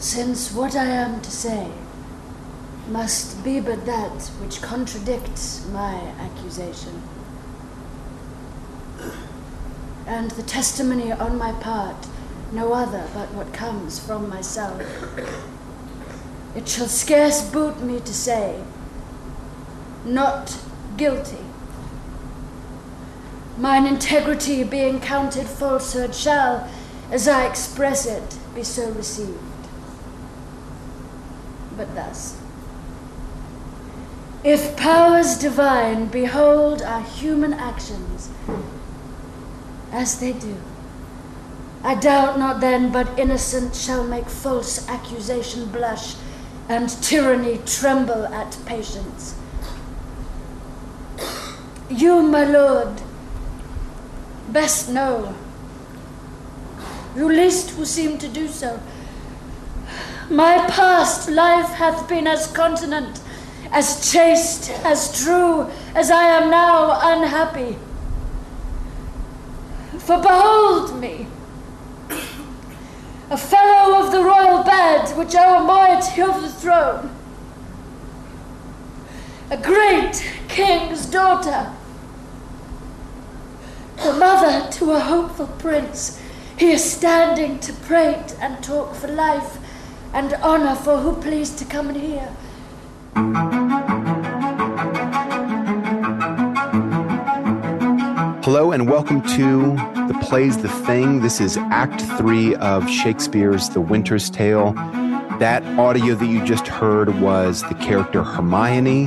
[0.00, 1.70] Since what I am to say
[2.88, 7.02] must be but that which contradicts my accusation,
[10.06, 12.06] and the testimony on my part
[12.50, 14.80] no other but what comes from myself,
[16.56, 18.64] it shall scarce boot me to say,
[20.06, 20.58] not
[20.96, 21.44] guilty.
[23.58, 26.66] Mine integrity being counted falsehood shall,
[27.12, 29.49] as I express it, be so received.
[31.80, 32.36] But thus,
[34.44, 38.28] if powers divine behold our human actions
[39.90, 40.56] as they do,
[41.82, 46.16] I doubt not then but innocence shall make false accusation blush
[46.68, 49.34] and tyranny tremble at patience.
[51.88, 53.00] You, my lord,
[54.50, 55.34] best know,
[57.16, 58.78] you least who seem to do so.
[60.30, 63.20] My past life hath been as continent,
[63.72, 67.76] as chaste, as true, as I am now unhappy.
[69.98, 71.26] For behold me,
[73.28, 77.10] a fellow of the royal bed which our moiety of the throne,
[79.50, 81.72] a great king's daughter,
[83.96, 86.22] the mother to a hopeful prince.
[86.56, 89.59] He is standing to prate and talk for life
[90.12, 92.28] and honor for who pleased to come and hear.
[98.42, 99.76] Hello and welcome to
[100.08, 101.20] The Plays the Thing.
[101.20, 104.72] This is Act Three of Shakespeare's The Winter's Tale.
[105.38, 109.06] That audio that you just heard was the character Hermione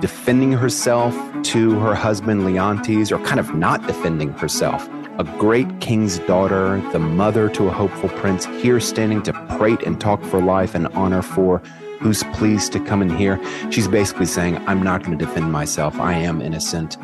[0.00, 1.14] defending herself
[1.44, 4.88] to her husband Leontes, or kind of not defending herself.
[5.22, 10.00] A great king's daughter, the mother to a hopeful prince, here standing to prate and
[10.00, 11.58] talk for life and honor for
[12.00, 13.40] who's pleased to come in here.
[13.70, 16.00] She's basically saying, I'm not going to defend myself.
[16.00, 16.96] I am innocent.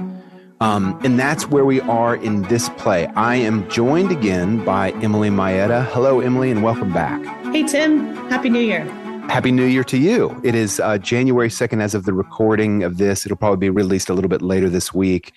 [0.60, 3.06] Um, and that's where we are in this play.
[3.14, 5.86] I am joined again by Emily Maeda.
[5.92, 7.24] Hello, Emily, and welcome back.
[7.52, 8.16] Hey, Tim.
[8.30, 8.84] Happy New Year.
[9.28, 10.40] Happy New Year to you.
[10.42, 13.26] It is uh, January 2nd as of the recording of this.
[13.26, 15.32] It'll probably be released a little bit later this week.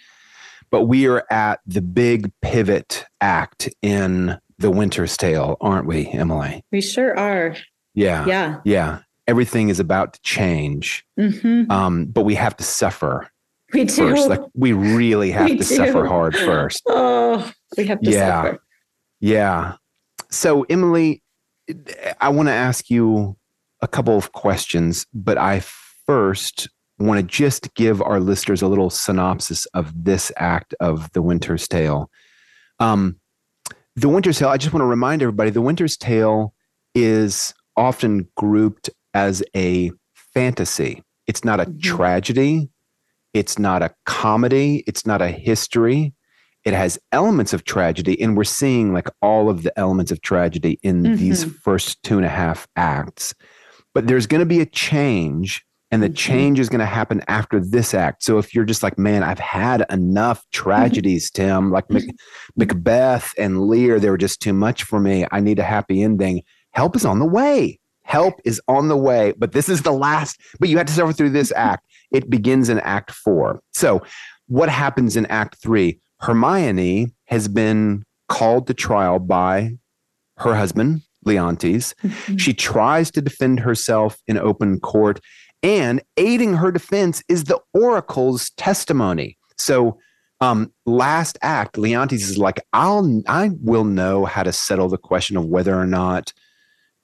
[0.71, 6.63] But we are at the big pivot act in The Winter's Tale, aren't we, Emily?
[6.71, 7.55] We sure are.
[7.93, 8.25] Yeah.
[8.25, 8.61] Yeah.
[8.63, 8.99] Yeah.
[9.27, 11.05] Everything is about to change.
[11.19, 11.69] Mm-hmm.
[11.71, 13.27] Um, but we have to suffer
[13.73, 13.93] We do.
[14.09, 14.29] first.
[14.29, 15.75] Like we really have We to do.
[15.75, 16.81] suffer hard first.
[16.87, 18.43] Oh, we have to Yeah.
[18.43, 18.63] suffer.
[19.19, 19.73] Yeah.
[20.29, 21.21] So, Emily,
[22.21, 23.35] I want to ask you
[23.81, 25.61] a couple of questions, but I
[26.07, 26.69] first
[27.01, 31.67] want to just give our listeners a little synopsis of this act of The Winter's
[31.67, 32.09] Tale.
[32.79, 33.17] Um,
[33.95, 36.53] the Winter's Tale, I just want to remind everybody The Winter's Tale
[36.95, 41.03] is often grouped as a fantasy.
[41.27, 41.81] It's not a Mhm.
[41.81, 42.69] tragedy,
[43.33, 46.13] it's not a comedy, it's not a history.
[46.63, 50.79] It has elements of tragedy, and we're seeing like all of the elements of tragedy
[50.83, 51.55] in these Mhm.
[51.55, 53.33] first two and a half acts.
[53.93, 56.15] But there's going to be a change And the Mhm.
[56.15, 58.23] change is going to happen after this act.
[58.23, 62.03] So if you're just like, man, I've had enough tragedies, Tim, like Mac-
[62.55, 65.25] Macbeth and Lear, they were just too much for me.
[65.31, 66.43] I need a happy ending.
[66.73, 67.79] Help is on the way.
[68.03, 69.33] Help is on the way.
[69.37, 71.85] But this is the last, but you have to suffer through this act.
[72.11, 73.61] It begins in act four.
[73.73, 74.01] So
[74.47, 75.99] what happens in act three?
[76.21, 79.71] Hermione has been called to trial by
[80.37, 81.93] her husband, Leontes.
[82.03, 82.39] Mhm.
[82.39, 85.19] She tries to defend herself in open court,
[85.63, 89.37] and aiding her defense is the oracle's testimony.
[89.57, 89.99] So,
[90.39, 95.37] um, last act, Leontes is like, "I'll, I will know how to settle the question
[95.37, 96.33] of whether or not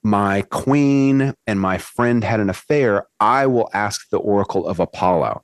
[0.02, 3.06] my queen and my friend had an affair.
[3.20, 5.42] I will ask the oracle of Apollo."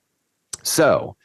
[0.61, 1.15] So,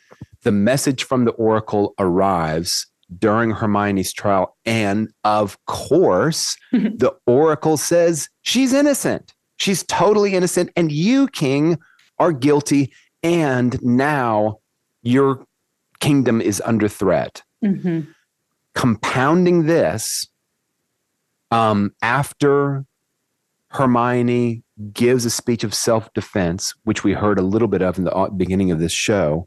[0.43, 2.87] the message from the oracle arrives
[3.19, 9.35] during Hermione's trial, and of course, the oracle says she's innocent.
[9.61, 10.71] She's totally innocent.
[10.75, 11.79] And you, king,
[12.19, 12.93] are guilty.
[13.23, 14.61] And now
[15.03, 15.45] your
[16.01, 17.43] kingdom is under threat.
[17.63, 18.07] Mhm.
[18.75, 20.27] Compounding this,
[21.51, 22.87] um, after
[23.69, 24.63] Hermione
[24.95, 28.31] gives a speech of self defense, which we heard a little bit of in the
[28.35, 29.47] beginning of this show,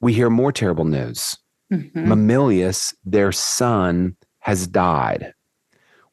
[0.00, 1.36] we hear more terrible news.
[1.70, 1.92] Mhm.
[2.06, 5.33] Mamilius, their son, has died.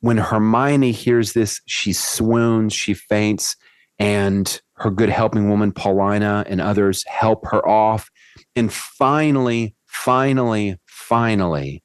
[0.01, 3.55] When Hermione hears this, she swoons, she faints,
[3.97, 8.09] and her good helping woman, Paulina, and others help her off.
[8.55, 11.83] And finally, finally, finally,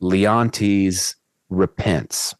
[0.00, 1.14] Leontes
[1.48, 2.34] repents.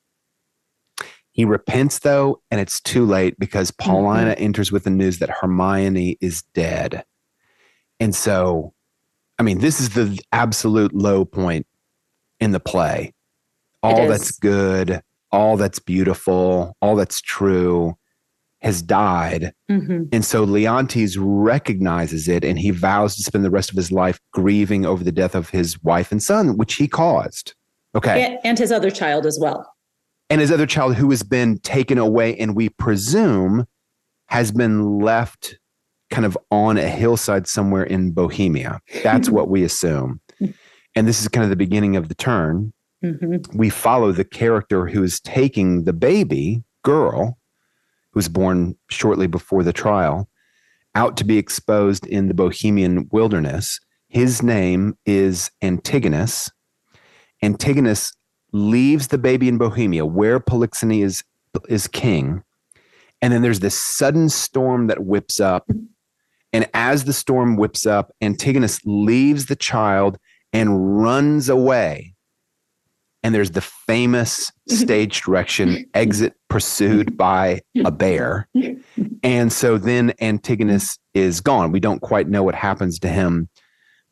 [1.31, 3.90] He repents, though, and it's too late because mm-hmm.
[3.90, 7.05] Paulina enters with the news that Hermione is dead.
[8.00, 8.75] And so
[9.38, 11.67] I mean, this is the absolute low point
[12.40, 13.13] in the play.
[13.84, 15.00] All that's good,
[15.31, 17.94] all that's beautiful, all that's true
[18.62, 19.52] has died.
[19.70, 20.08] Mhm.
[20.10, 24.19] And so Leontes recognizes it and he vows to spend the rest of his life
[24.32, 27.54] grieving over the death of his wife and son, which he caused.
[27.94, 28.25] Okay.
[28.25, 29.70] And, and his other child as well.
[30.31, 33.66] And his other child, who has been taken away and we presume
[34.28, 35.58] has been left
[36.10, 38.81] kind of on a hillside somewhere in Bohemia.
[39.02, 40.20] That's what we assume.
[40.96, 42.72] And this is kind of the beginning of the turn.
[43.05, 43.55] Mhm.
[43.55, 47.39] We follow the character who is taking the baby girl,
[48.12, 50.29] who was born shortly before the trial,
[50.95, 53.79] out to be exposed in the Bohemian wilderness.
[54.09, 56.51] His name is Antigonus.
[57.43, 58.12] Antigonus
[58.53, 61.25] leaves the baby in Bohemia, where Polixenes is,
[61.69, 62.43] is king.
[63.21, 65.69] And then there's this sudden storm that whips up.
[66.53, 70.19] And as the storm whips up, Antigonus leaves the child
[70.53, 72.13] and runs away.
[73.25, 78.47] And there's the famous stage direction exit pursued by a bear.
[79.23, 81.73] And so then Antigonus is gone.
[81.73, 83.49] We don't quite know what happens to him.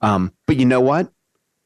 [0.00, 1.12] Um, but you know what?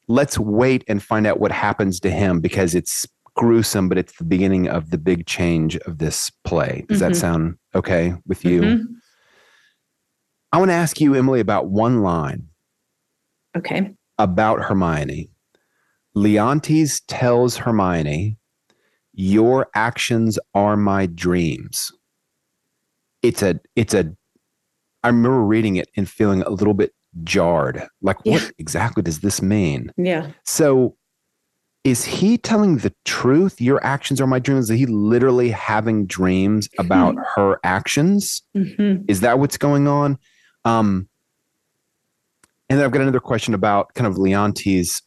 [0.08, 4.25] Let's wait and find out what happens to him because it's gruesome, but it's the
[4.25, 6.84] beginning of the big change of this play.
[6.88, 7.16] Does that Mhm.
[7.16, 8.60] sound okay with you?
[8.62, 8.84] Mhm.
[10.52, 12.49] I want to ask you, Emily, about one line
[13.56, 13.94] Okay.
[14.19, 15.31] about Hermione.
[16.16, 18.38] Leontes tells Hermione,
[19.12, 21.92] Your actions are my dreams.
[23.22, 24.14] It's a, it's a,
[25.04, 26.92] I remember reading it and feeling a little bit
[27.22, 27.86] jarred.
[28.02, 28.34] Like, Yeah.
[28.34, 29.92] what exactly does this mean?
[29.96, 30.30] Yeah.
[30.44, 30.96] So,
[31.84, 33.60] is he telling the truth?
[33.60, 34.70] Your actions are my dreams.
[34.70, 38.42] Is he literally having dreams about her actions?
[38.56, 39.04] Mhm.
[39.06, 40.18] Is that what's going on?
[40.64, 41.08] Um,
[42.68, 45.00] and then I've got another question about kind of Leontes'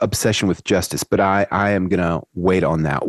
[0.00, 3.02] obsession with justice, but I, I am going to wait on that.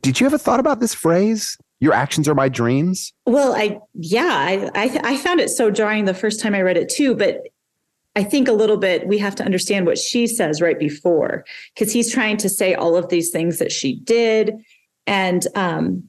[0.00, 1.58] Did you ever thought about this phrase?
[1.80, 3.12] Your actions are my dreams.
[3.26, 6.78] Well, I yeah, I, I I found it so jarring the first time I read
[6.78, 7.42] it too, but
[8.16, 11.92] I think a little bit we have to understand what she says right before because
[11.92, 14.54] he's trying to say all of these things that she did,
[15.06, 16.08] and um,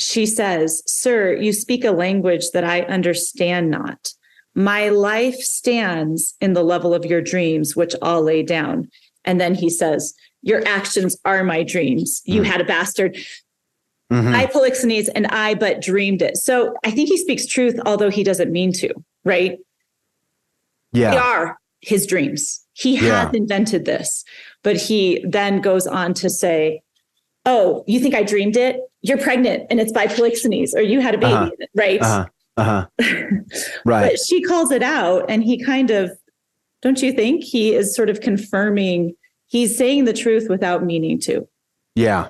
[0.00, 4.12] she says, "Sir, you speak a language that I understand not.
[4.58, 8.88] My life stands in the level of your dreams, which I'll lay down."
[9.24, 12.20] And then he says, "Your actions are my dreams.
[12.24, 12.46] You Mm.
[12.46, 13.16] had a bastard."
[14.12, 14.34] Mhm.
[14.34, 16.36] I Polixenes and I but dreamed it.
[16.38, 18.92] So I think he speaks truth, although he doesn't mean to,
[19.24, 19.58] right?
[20.92, 21.10] Yeah.
[21.12, 22.60] They are his dreams.
[22.72, 23.26] He Yeah.
[23.26, 24.24] has invented this,
[24.64, 26.80] but he then goes on to say,
[27.46, 28.80] Oh, you think I dreamed it?
[29.02, 31.66] You're pregnant and it's by Polixenes, or you had a baby, Uh-huh.
[31.74, 32.00] right?
[32.02, 32.26] Uh huh.
[32.58, 32.86] Uh huh.
[33.84, 34.10] Right.
[34.10, 36.10] But she calls it out and he kind of,
[36.82, 39.14] don't you think he is sort of confirming
[39.46, 41.48] he's saying the truth without meaning to?
[41.94, 42.28] Yeah.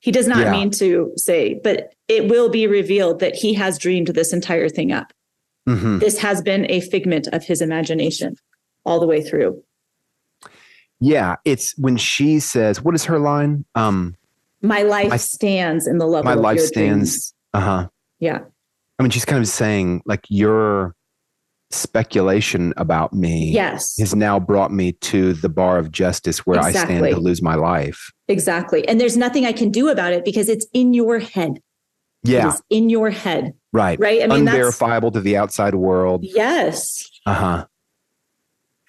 [0.00, 0.52] He does not Yeah.
[0.52, 4.90] mean to say, but it will be revealed that he has dreamed this entire thing
[4.92, 5.12] up.
[5.68, 6.00] Mhm.
[6.00, 8.36] This has been a figment of his imagination
[8.84, 9.62] all the way through.
[11.00, 14.16] Yeah, it's when she says, "What is her line?" Um,
[14.62, 16.24] My life My- stands in the love.
[16.24, 17.32] my life stands.
[17.54, 17.88] Uh huh.
[18.20, 18.40] Yeah.
[18.98, 20.94] I mean, she's kind of saying like your
[21.70, 23.96] speculation about me Yes.
[23.98, 27.54] has now brought me to the bar of justice where I stand to lose my
[27.54, 28.10] life.
[28.26, 28.88] Exactly.
[28.88, 31.60] And there's nothing I can do about it because it's in your head.
[32.24, 33.54] Yeah, in your head.
[33.72, 33.98] right.
[34.00, 34.22] Right?
[34.22, 36.24] I mean, that's- unverifiable to the outside world.
[36.24, 37.08] Yes.
[37.24, 37.66] Uh huh.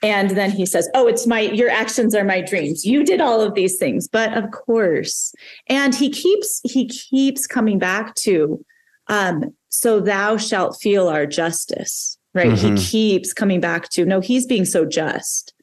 [0.02, 2.86] And then he says, Oh, it's my, your actions are my dreams.
[2.86, 4.08] You did all of these things.
[4.08, 5.34] But of course.
[5.68, 8.64] And he keeps, he keeps coming back to,
[9.10, 12.52] um, so thou shalt feel our justice, right?
[12.52, 12.80] Mhm.
[12.80, 15.54] He keeps coming back to, no, he's being so just.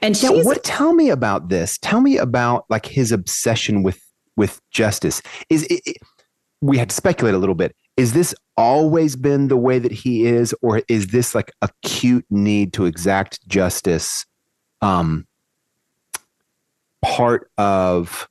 [0.00, 0.64] And Yeah, what?
[0.64, 1.78] Tell me about this.
[1.78, 4.00] Tell me about like his obsession with
[4.36, 5.22] with justice.
[5.48, 5.96] Is it, it-
[6.60, 7.76] we had to speculate a little bit.
[7.96, 12.72] Is this always been the way that he is, or is this like acute need
[12.72, 14.24] to exact justice?
[14.80, 15.26] Um,
[17.04, 18.28] part of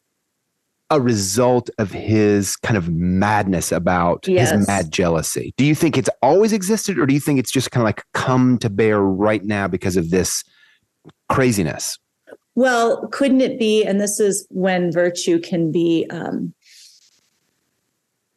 [0.94, 4.52] a result of his kind of madness about Yes.
[4.52, 5.54] his mad jealousy.
[5.58, 8.04] Do you think it's always existed, or do you think it's just kind of like
[8.14, 10.44] come to bear right now because of this
[11.30, 11.98] craziness?
[12.56, 13.84] Well, couldn't it be?
[13.84, 16.54] And this is when virtue can be um,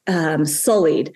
[0.06, 1.12] um, sullied.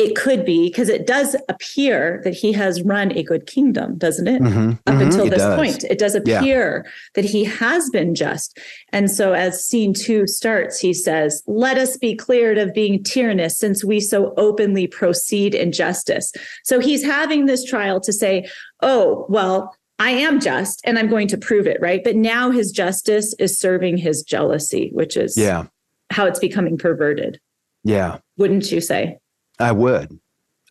[0.00, 4.26] It could be because it does appear that he has run a good kingdom, doesn't
[4.26, 4.40] it?
[4.40, 5.56] Mhm, Up mhm, until it this does.
[5.56, 6.38] point, it does Yeah.
[6.38, 8.58] appear that he has been just.
[8.94, 13.58] And so, as scene two starts, he says, Let us be cleared of being tyrannous
[13.58, 16.32] since we so openly proceed in justice.
[16.64, 18.48] So, he's having this trial to say,
[18.82, 22.02] Oh, well, I am just and I'm going to prove it, right?
[22.02, 25.66] But now his justice is serving his jealousy, which is Yeah,
[26.10, 27.38] how it's becoming perverted,
[27.84, 29.18] yeah, wouldn't you say?
[29.60, 30.18] I would.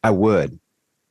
[0.03, 0.59] I would.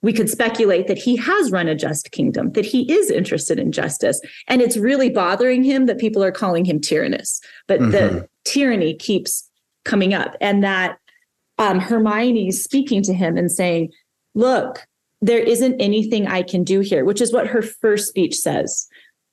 [0.00, 3.73] We could speculate that he has run a just kingdom, that he is interested in
[3.73, 4.20] justice.
[4.47, 7.40] And it's really bothering him that people are calling him tyrannous.
[7.66, 7.90] But Mhm.
[7.92, 9.49] the tyranny keeps
[9.85, 10.37] coming up.
[10.40, 10.99] And that
[11.61, 13.90] um, Hermione's speaking to him and saying,
[14.37, 14.87] Look,
[15.20, 18.87] there isn't anything I can do here, which is what her first speech says.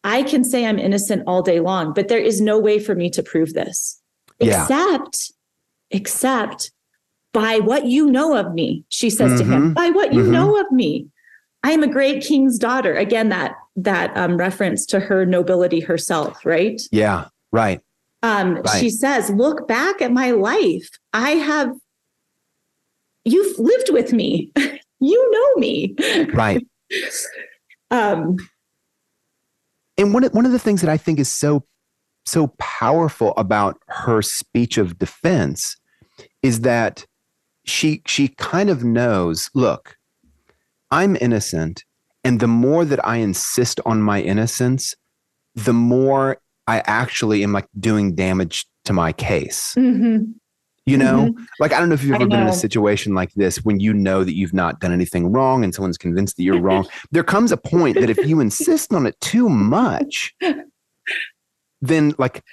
[0.03, 3.11] I can say I'm innocent all day long, but there is no way for me
[3.11, 4.01] to prove this.
[4.39, 4.63] Yeah.
[4.63, 5.31] Except,
[5.91, 6.71] except
[7.35, 9.73] by what you know of me, she says to him, Mhm.
[9.75, 10.31] by what you Mhm.
[10.31, 11.07] know of me.
[11.63, 12.93] I am a great king's daughter.
[12.95, 16.81] Again, that that um, reference to her nobility herself, right?
[16.93, 17.81] Yeah, right.
[18.23, 18.79] Um, Right.
[18.79, 20.87] She says, "Look back at my life.
[21.11, 21.73] I have.
[23.25, 24.51] You've lived with me.
[25.01, 25.95] you know me.
[26.33, 26.65] Right.
[27.91, 28.37] Um,
[29.97, 31.65] And one of, one of the things that I think is so
[32.25, 35.75] so powerful about her speech of defense
[36.41, 37.05] is that
[37.65, 39.97] she she kind of knows, look,
[40.91, 41.83] I'm innocent,
[42.23, 44.95] and the more that I insist on my innocence,
[45.55, 49.75] the more I actually am like doing damage to my case.
[49.77, 50.33] mhm.
[50.87, 53.65] You know, like I don't know if you've ever been in a situation like this
[53.65, 56.87] when you know that you've not done anything wrong and someone's convinced that you're wrong.
[57.11, 60.35] There comes a point that if you insist on it too much,
[61.81, 62.43] then like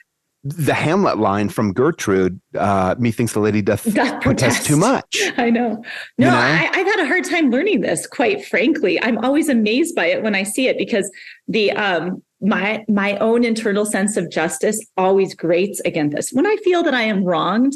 [0.45, 4.67] the Hamlet line from Gertrude, uh, methinks the lady doth, Doth protest protest.
[4.67, 5.17] too much.
[5.37, 5.83] I know.
[6.19, 6.37] No, You know?
[6.37, 8.07] I, I've had a hard time learning this.
[8.09, 11.09] Quite frankly, I'm always amazed by it when I see it because
[11.47, 16.31] the um my my own internal sense of justice always grates against this.
[16.33, 17.75] When I feel that I am wronged,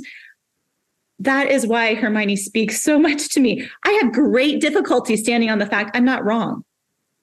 [1.20, 3.66] that is why Hermione speaks so much to me.
[3.84, 6.64] I have great difficulty standing on the fact I'm not wrong,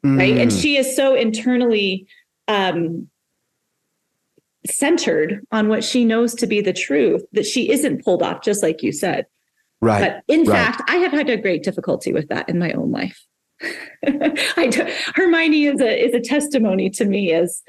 [0.03, 0.38] right?
[0.38, 2.07] And Mm, she is so internally
[2.47, 3.09] um
[4.70, 8.63] centered on what she knows to be the truth that she isn't pulled off just
[8.63, 9.25] like you said
[9.84, 10.24] right.
[10.27, 10.55] but in right.
[10.55, 13.25] fact, I have had a great difficulty with that in my own life.
[14.05, 17.62] I do, Hermione is a is a testimony to me as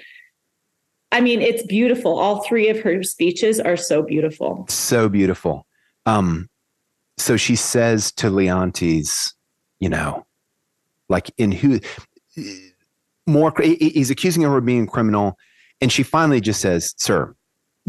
[1.12, 2.18] I mean, it's beautiful.
[2.18, 4.66] All three of her speeches are so beautiful.
[4.68, 5.64] so beautiful.
[6.06, 6.48] Um,
[7.18, 9.32] so she says to Leontes,
[9.78, 10.26] you know,
[11.08, 11.78] like in who
[13.26, 15.38] more he's accusing her of being a criminal,
[15.84, 17.34] and she finally just says, "Sir,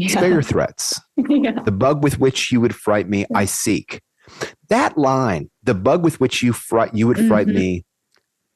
[0.06, 1.00] spare your threats.
[1.16, 1.58] yeah.
[1.64, 4.00] The bug with which you would fright me, I seek."
[4.68, 7.54] That line, "The bug with which you fright you would fright Mhm.
[7.54, 7.84] me,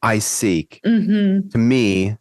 [0.02, 2.16] I seek." hmm To me,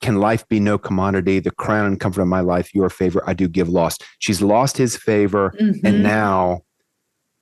[0.00, 1.38] can life be no commodity?
[1.40, 4.04] The crown and comfort of my life, your favor, I do give lost.
[4.18, 5.54] She's lost his favor.
[5.60, 5.86] Mm-hmm.
[5.86, 6.60] And now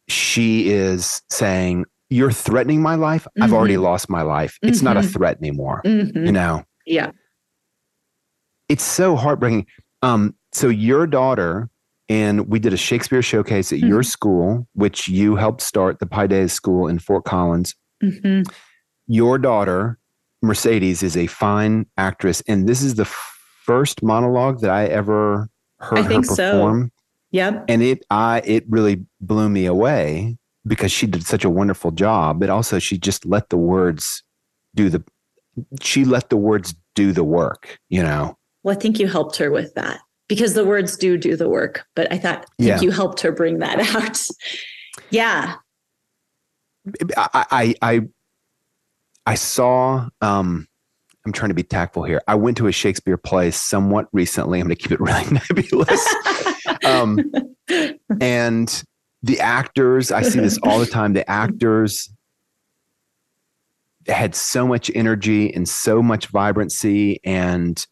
[0.09, 3.27] she is saying, You're threatening my life.
[3.41, 3.83] I've already Mhm.
[3.83, 4.59] lost my life.
[4.63, 5.13] It's not a Mhm.
[5.13, 5.81] threat anymore.
[5.85, 7.11] hmm You know, Yeah.
[8.69, 9.67] It's so heartbreaking.
[10.03, 11.69] Um, so your daughter
[12.09, 16.49] and we did a Shakespeare showcase at your school, which you helped start the Paideia
[16.49, 17.75] School in Fort Collins.
[18.03, 18.47] Mhm.
[19.09, 19.99] Your daughter,
[20.43, 25.49] Mercedes, is a fine actress, and this is the first monologue that I ever
[25.81, 26.37] heard I her think so.
[26.53, 26.93] perform.
[27.33, 27.65] Yep.
[27.69, 32.39] and it I it really blew me away because she did such a wonderful job,
[32.39, 34.23] but also she just let the words
[34.77, 35.03] do the
[35.81, 38.36] she let the words do the work, you know.
[38.67, 41.87] Well, I think you helped her with that because the words do do the work.
[41.95, 42.81] But I thought I Yeah.
[42.81, 44.19] you helped her bring that out.
[45.13, 45.55] yeah.
[47.17, 48.01] I I I,
[49.25, 50.67] I saw um
[51.25, 52.21] I'm trying to be tactful here.
[52.27, 54.59] I went to a Shakespeare play somewhat recently.
[54.59, 56.15] I'm going to keep it really nebulous.
[56.85, 57.19] um,
[58.21, 58.85] and
[59.23, 61.13] the actors, I see this all the time.
[61.13, 62.11] The actors
[64.09, 67.85] had so much energy and so much vibrancy, and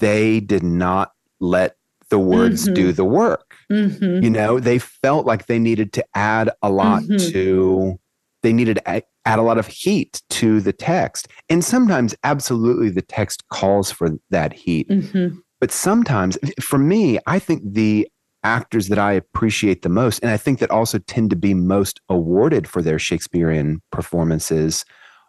[0.00, 1.76] they did not let
[2.10, 2.74] the words Mhm.
[2.74, 3.54] do the work.
[3.70, 4.22] Mhm.
[4.22, 7.32] You know, they felt like they needed to add a lot Mhm.
[7.32, 7.98] to,
[8.42, 11.28] they needed to add, a lot of heat to the text.
[11.48, 15.38] And sometimes, absolutely, the text calls for that heat Mhm.
[15.60, 18.06] but sometimes for me i think the
[18.42, 22.00] actors that i appreciate the most and i think that also tend to be most
[22.10, 24.84] awarded for their shakespearean performances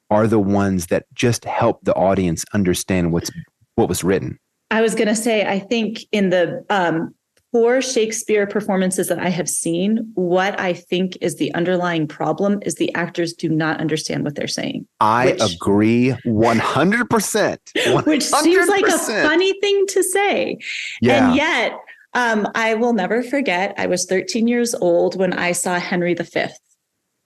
[0.09, 3.31] are the ones that just help the audience understand what's
[3.75, 4.37] what was written
[4.71, 7.13] I was going to say, I think in the um,
[7.53, 12.75] poor Shakespeare performances that I have seen, what I think is the underlying problem is
[12.75, 18.87] the actors do not understand what they're saying, i Which- agree 100% which seems like
[18.87, 20.57] a funny thing to say.
[21.01, 21.77] yeah And yet,
[22.13, 26.23] um, I will never forget, I was 13 years old when I saw Henry V.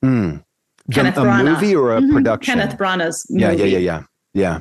[0.03, 0.43] Mm.
[0.91, 1.45] Kenneth a Branagh.
[1.45, 2.11] movie or a Mhm.
[2.11, 3.41] production Kenneth Branagh's movie.
[3.43, 4.01] yeah yeah yeah yeah
[4.33, 4.59] yeah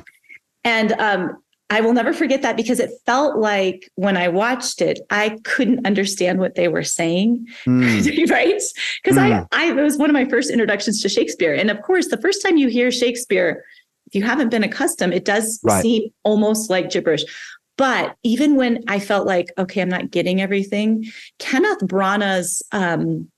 [0.63, 4.99] And um, I will never forget that because it felt like when I watched it,
[5.11, 7.45] I couldn't understand what they were saying.
[7.67, 8.29] Mm.
[8.31, 8.61] right?
[9.03, 9.47] Because Mm.
[9.51, 11.53] I, I, it was one of my first introductions to Shakespeare.
[11.53, 13.63] And of course, the first time you hear Shakespeare,
[14.07, 15.81] if you haven't been accustomed, it does Right.
[15.83, 17.23] seem almost like gibberish.
[17.77, 21.05] But even when I felt like, okay, I'm not getting everything,
[21.37, 23.29] Kenneth Branagh's um,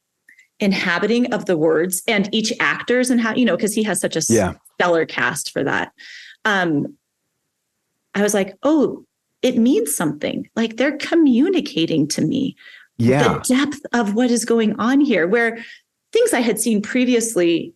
[0.59, 4.15] inhabiting of the words and each actor's and how, you know, because he has such
[4.15, 4.53] a Yeah.
[4.75, 5.91] stellar cast for that.
[6.45, 6.97] Um,
[8.15, 9.05] I was like, oh,
[9.41, 10.49] it means something.
[10.55, 12.55] Like they're communicating to me
[13.01, 13.23] yeah.
[13.23, 15.57] the depth of what is going on here where
[16.11, 17.73] things i had seen previously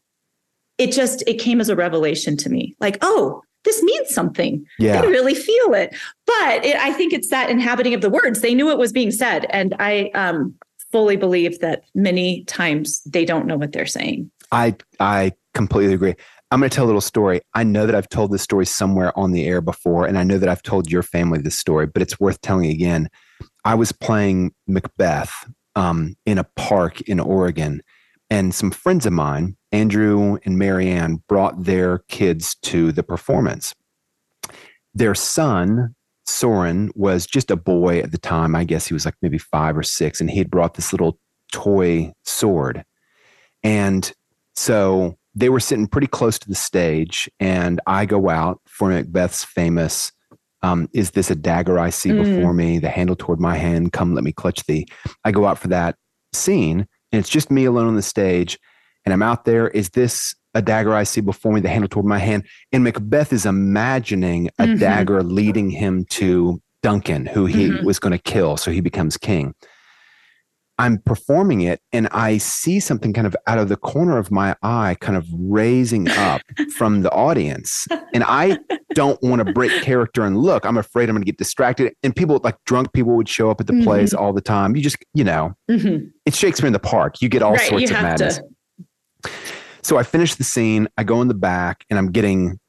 [0.77, 2.75] it just it came as a revelation to me.
[2.79, 4.63] Like oh this means something.
[4.77, 5.01] Yeah.
[5.01, 5.95] they really feel it.
[6.27, 8.41] But it, i think it's that inhabiting of the words.
[8.41, 10.53] They knew it was being said and i um
[10.91, 14.29] fully believe that many times they don't know what they're saying.
[14.51, 16.15] I I completely agree.
[16.51, 17.41] I'm going to tell a little story.
[17.53, 20.37] I know that I've told this story somewhere on the air before, and I know
[20.37, 23.09] that I've told your family this story, but it's worth telling again.
[23.63, 25.33] I was playing Macbeth
[25.75, 27.81] um, in a park in Oregon,
[28.29, 33.73] and some friends of mine, Andrew and Marianne, brought their kids to the performance.
[34.93, 35.95] Their son,
[36.27, 38.55] Soren, was just a boy at the time.
[38.55, 41.19] I guess he was like maybe five or six, and he had brought this little
[41.51, 42.83] toy sword.
[43.63, 44.11] And
[44.55, 49.43] so they were sitting pretty close to the stage, and I go out for Macbeth's
[49.43, 50.11] famous
[50.63, 52.23] um, Is this a dagger I see Mm.
[52.23, 52.79] before me?
[52.79, 54.87] The handle toward my hand, come let me clutch thee.
[55.23, 55.95] I go out for that
[56.33, 58.57] scene, and it's just me alone on the stage,
[59.05, 59.67] and I'm out there.
[59.67, 61.59] Is this a dagger I see before me?
[61.61, 62.47] The handle toward my hand.
[62.71, 64.79] And Macbeth is imagining a Mhm.
[64.79, 67.83] dagger leading him to Duncan, who he Mhm.
[67.83, 69.53] was going to kill, so he becomes king.
[70.77, 74.55] I'm performing it and I see something kind of out of the corner of my
[74.61, 76.41] eye, kind of raising up
[76.75, 77.87] from the audience.
[78.13, 78.57] And I
[78.93, 80.65] don't want to break character and look.
[80.65, 81.93] I'm afraid I'm going to get distracted.
[82.03, 84.75] And people, like drunk people, would show up at the plays all the time.
[84.75, 86.11] You just, you know, Mhm.
[86.25, 87.21] it's Shakespeare in the Park.
[87.21, 88.39] You get all Right, sorts of madness.
[89.23, 89.29] to.
[89.81, 90.87] So I finish the scene.
[90.97, 92.59] I go in the back and I'm getting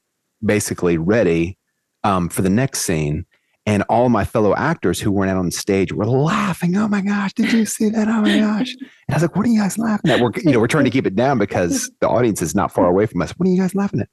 [0.45, 1.59] basically ready
[2.05, 3.27] um, for the next scene.
[3.67, 6.77] And all my fellow actors who weren't out on stage were laughing.
[6.77, 8.07] Oh my gosh, did you see that?
[8.07, 8.73] Oh my gosh.
[8.81, 10.21] And I was like, what are you guys laughing at?
[10.21, 12.87] We're, you know, we're trying to keep it down because the audience is not far
[12.87, 13.33] away from us.
[13.33, 14.09] What are you guys laughing at?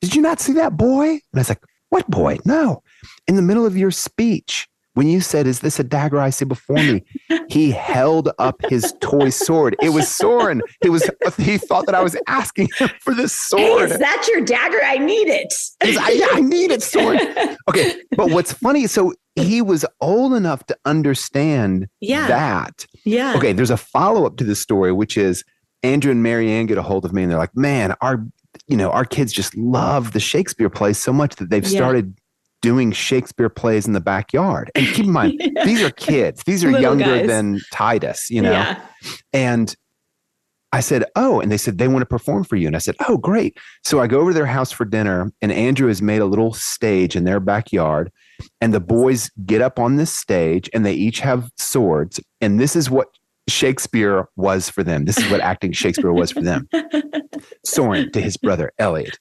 [0.00, 1.08] Did you not see that boy?
[1.08, 2.38] And I was like, what boy?
[2.46, 2.82] No.
[3.26, 6.44] In the middle of your speech, when you said, Is this a dagger I see
[6.44, 7.04] before me?
[7.48, 9.76] He held up his toy sword.
[9.80, 10.62] It was Soren.
[10.82, 13.90] He was he thought that I was asking him for this Hey, sword.
[13.92, 14.78] is that your dagger?
[14.84, 15.54] I need it.
[15.80, 17.20] Like, yeah, I need it, sword.
[17.68, 18.00] Okay.
[18.16, 22.26] But what's funny, so he was old enough to understand Yeah.
[22.26, 22.84] that.
[23.04, 23.34] Yeah.
[23.36, 25.44] Okay, there's a follow-up to this story, which is
[25.84, 28.24] Andrew and Marianne get a hold of me and they're like, man, our
[28.66, 31.78] you know, our kids just love the Shakespeare plays so much that they've Yeah.
[31.78, 32.18] started
[32.62, 34.70] doing Shakespeare plays in the backyard.
[34.74, 35.64] And keep in mind, yeah.
[35.64, 36.42] these are kids.
[36.44, 37.26] These are Little younger guys.
[37.26, 38.52] than Titus, you know?
[38.52, 38.80] Yeah.
[39.32, 39.74] And
[40.72, 42.66] I said, Oh, and they said they want to perform for you.
[42.66, 43.56] And I said, Oh, great.
[43.84, 46.52] So I go over to their house for dinner, and Andrew has made a little
[46.52, 48.10] stage in their backyard.
[48.60, 52.20] And the boys get up on this stage and they each have swords.
[52.42, 53.08] And this is what
[53.48, 55.06] Shakespeare was for them.
[55.06, 56.68] This is what acting Shakespeare was for them.
[57.64, 59.18] Soren to his brother Elliot.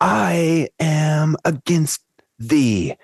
[0.00, 2.00] I am against
[2.40, 2.94] thee,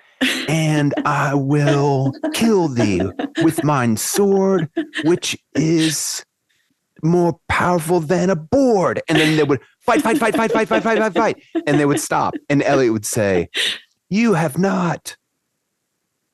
[0.49, 3.01] and I will kill thee
[3.43, 4.69] with mine sword,
[5.03, 6.25] which is
[7.03, 9.01] more powerful than a board.
[9.07, 11.43] And then they would fight, fight, fight, fight, fight, fight, fight, fight, fight.
[11.65, 12.33] And they would stop.
[12.49, 13.49] And Eliot would say,
[14.09, 15.15] You have not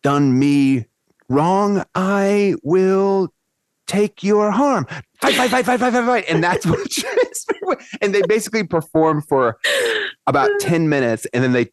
[0.02, 0.86] done me
[1.30, 1.84] wrong.
[1.94, 3.34] I will
[3.88, 4.86] take your harm.
[5.22, 6.26] Fight, fight, fight, fight, fight, fight, fight.
[6.30, 9.58] And that's what Shakespeare And they basically perform for
[10.28, 11.68] about 10 minutes and then they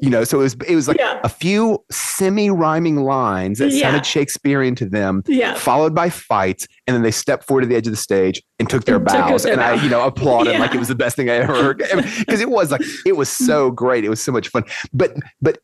[0.00, 1.20] you know, so it was it was like yeah.
[1.24, 3.82] a few semi-rhyming lines that yeah.
[3.82, 5.54] sounded Shakespearean to them, yeah.
[5.54, 8.68] followed by fights, and then they stepped forward to the edge of the stage and
[8.68, 9.42] took their and bows.
[9.42, 9.60] Took and.
[9.60, 10.58] I, you know, applauded yeah.
[10.58, 11.78] like it was the best thing I ever heard.
[11.78, 14.04] Because it was like it was so great.
[14.04, 14.64] It was so much fun.
[14.92, 15.58] But but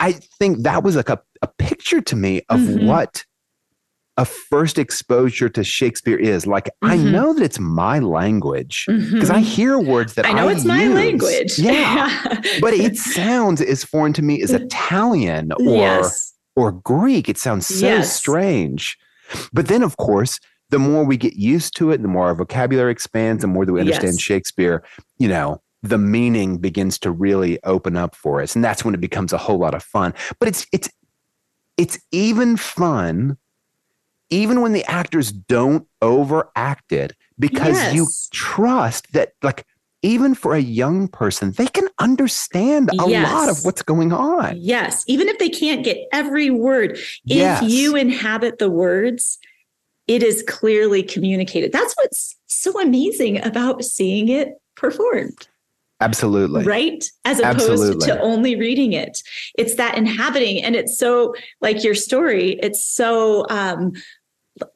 [0.00, 2.86] I think that was like a, a picture to me of mm-hmm.
[2.86, 3.24] what
[4.16, 6.46] a first exposure to Shakespeare is.
[6.46, 6.86] Like, mm-hmm.
[6.86, 9.32] I know that it's my language because mm-hmm.
[9.32, 10.66] I hear words that I know I it's use.
[10.66, 11.58] my language.
[11.58, 12.22] Yeah.
[12.60, 16.34] but it sounds as foreign to me as Italian or yes.
[16.54, 17.28] or Greek.
[17.28, 18.14] It sounds so yes.
[18.14, 18.96] strange.
[19.52, 20.38] But then, of course,
[20.70, 23.72] the more we get used to it, the more our vocabulary expands, the more that
[23.72, 24.20] we understand yes.
[24.20, 24.84] Shakespeare,
[25.18, 28.54] you know, the meaning begins to really open up for us.
[28.54, 30.14] And that's when it becomes a whole lot of fun.
[30.38, 30.88] But it's it's
[31.76, 33.36] it's even fun
[34.30, 37.94] even when the actors don't overact it because yes.
[37.94, 39.66] you trust that like
[40.02, 43.32] even for a young person they can understand a yes.
[43.32, 47.62] lot of what's going on yes even if they can't get every word if yes.
[47.62, 49.38] you inhabit the words
[50.06, 55.48] it is clearly communicated that's what's so amazing about seeing it performed
[56.04, 56.64] Absolutely.
[56.64, 57.02] Right?
[57.24, 58.06] As opposed Absolutely.
[58.08, 59.22] to only reading it.
[59.56, 60.62] It's that inhabiting.
[60.62, 63.92] And it's so like your story, it's so um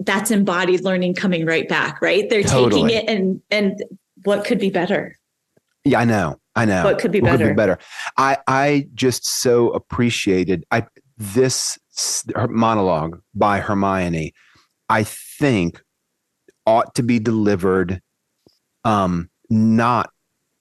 [0.00, 2.28] that's embodied learning coming right back, right?
[2.30, 2.82] They're totally.
[2.82, 3.84] taking it and and
[4.24, 5.16] what could be better?
[5.84, 6.40] Yeah, I know.
[6.56, 6.84] I know.
[6.84, 7.44] What could be better?
[7.44, 7.78] Could be better.
[8.16, 10.86] I I just so appreciated I
[11.18, 11.78] this
[12.48, 14.32] monologue by Hermione.
[14.88, 15.82] I think
[16.64, 18.00] ought to be delivered
[18.84, 20.10] um not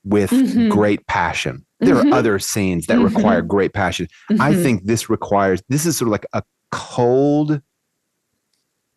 [0.07, 0.69] with mm-hmm.
[0.69, 1.65] great passion.
[1.79, 2.11] There mm-hmm.
[2.11, 3.15] are other scenes that mm-hmm.
[3.15, 4.07] require great passion.
[4.31, 4.63] I mm-hmm.
[4.63, 7.61] think this requires this is sort of like a cold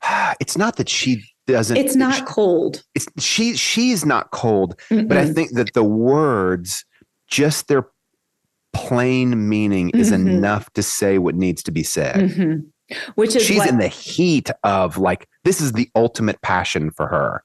[0.40, 5.08] it's not that she doesn't it's not she, cold it's she she's not cold Mm-mm.
[5.08, 6.84] but i think that the words
[7.26, 7.88] just their
[8.72, 10.00] plain meaning mm-hmm.
[10.00, 12.94] is enough to say what needs to be said mm-hmm.
[13.16, 17.08] which is she's what, in the heat of like this is the ultimate passion for
[17.08, 17.42] her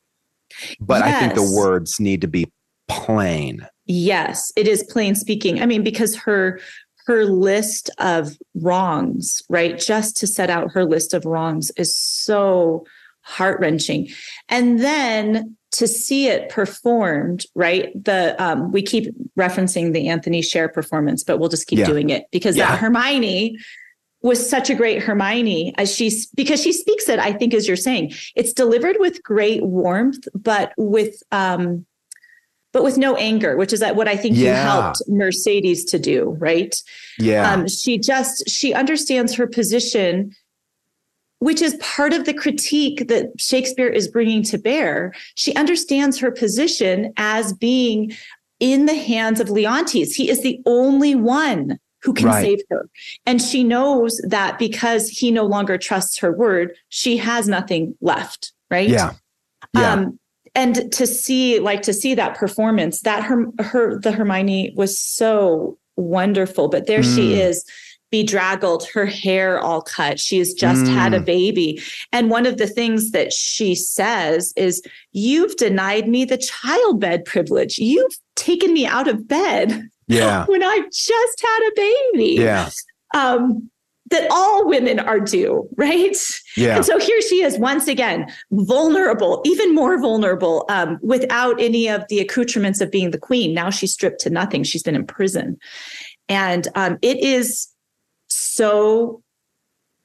[0.79, 1.15] but yes.
[1.15, 2.51] i think the words need to be
[2.87, 6.59] plain yes it is plain speaking i mean because her
[7.05, 9.77] her list of wrongs, right?
[9.77, 12.85] Just to set out her list of wrongs is so
[13.21, 14.09] heart wrenching.
[14.49, 17.91] And then to see it performed, right?
[18.03, 21.85] The um, we keep referencing the Antony Sher performance, but we'll just keep yeah.
[21.85, 22.71] doing it because yeah.
[22.71, 23.57] that Hermione
[24.21, 27.77] was such a great Hermione as she's because she speaks it, I think, as you're
[27.77, 31.85] saying, it's delivered with great warmth, but with um
[32.75, 34.49] but with no anger, which is what I think yeah.
[34.49, 36.75] you helped Mercedes to do, right?
[37.17, 37.49] Yeah.
[37.49, 40.35] Um, she just she understands her position,
[41.39, 45.13] which is part of the critique that Shakespeare is bringing to bear.
[45.35, 48.11] She understands her position as being
[48.59, 50.13] in the hands of Leontes.
[50.13, 52.43] He is the only one who can right.
[52.43, 52.89] save her.
[53.25, 58.51] And she knows that because he no longer trusts her word, she has nothing left,
[58.69, 58.89] right?
[58.89, 59.13] Yeah.
[59.73, 59.93] Yeah.
[59.93, 60.19] Um,
[60.55, 65.77] and to see like to see that performance that her her the hermione was so
[65.97, 67.15] wonderful but there mm.
[67.15, 67.63] she is
[68.11, 70.93] bedraggled her hair all cut she has just mm.
[70.93, 71.25] had a mm.
[71.25, 77.25] baby and one of the things that she says is you've denied me the childbed
[77.25, 82.69] privilege you've taken me out of bed yeah when i've just had a baby yeah
[83.13, 83.69] um
[84.11, 86.15] that all women are due, right?
[86.55, 86.77] Yeah.
[86.77, 92.07] And so here she is once again, vulnerable, even more vulnerable, um, without any of
[92.09, 93.53] the accoutrements of being the queen.
[93.53, 94.63] Now she's stripped to nothing.
[94.63, 95.57] She's been in prison.
[96.29, 97.67] And um, it is
[98.29, 99.23] so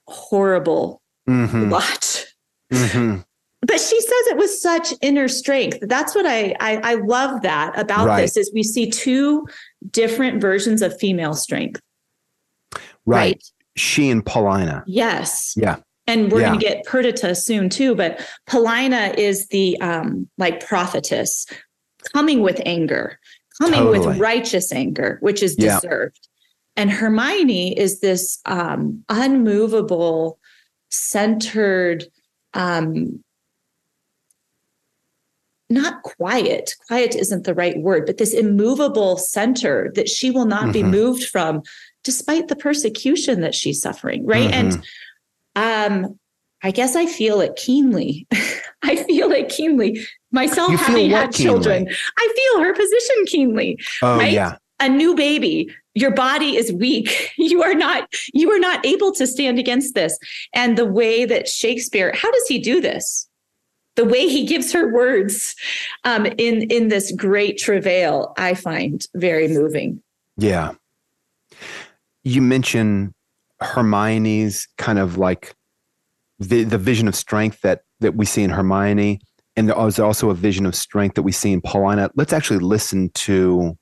[0.07, 1.71] horrible mm-hmm.
[1.71, 2.27] watch.
[2.73, 3.19] Mm-hmm.
[3.63, 5.79] But she says it with such inner strength.
[5.83, 8.23] That's what I I, I love that about right.
[8.23, 9.47] this is we see two
[9.91, 11.81] different versions of female strength
[12.73, 12.83] Right.
[13.07, 13.45] right?
[13.81, 14.85] She and Paulina.
[14.87, 15.55] Yes.
[15.57, 15.77] Yeah.
[16.07, 16.49] And we're Yeah.
[16.49, 21.47] going to get Perdita soon too, but Paulina is the um like prophetess
[22.13, 23.19] coming with anger,
[23.61, 24.07] coming Totally.
[24.09, 25.81] with righteous anger, which is Yeah.
[25.81, 26.29] deserved.
[26.77, 30.39] And Hermione is this um unmovable,
[30.91, 32.05] centered,
[32.55, 33.23] um
[35.73, 36.75] not quiet.
[36.89, 40.91] Quiet isn't the right word, but this immovable center that she will not be Mhm.
[40.91, 41.63] moved from
[42.11, 44.51] despite the persecution that she's suffering, right?
[44.51, 44.83] And
[45.55, 46.19] um
[46.63, 48.27] I guess I feel it keenly.
[48.83, 50.01] I feel it keenly.
[50.33, 51.99] Myself You having had children, keenly?
[52.19, 53.79] I feel her position keenly.
[54.03, 54.33] Oh right?
[54.33, 54.57] yeah.
[54.81, 57.33] A new baby, your body is weak.
[57.51, 60.19] You are not you are not able to stand against this.
[60.53, 63.29] And the way that Shakespeare, how does he do this?
[63.95, 65.55] The way he gives her words
[66.05, 70.03] um, in in this great travail, I find very moving.
[70.37, 70.73] Yeah.
[72.23, 73.13] You mentioned
[73.61, 75.55] Hermione's kind of like
[76.39, 79.21] the, the vision of strength that that we see in Hermione,
[79.57, 82.11] and there's also a vision of strength that we see in Paulina.
[82.15, 83.77] Let's actually listen to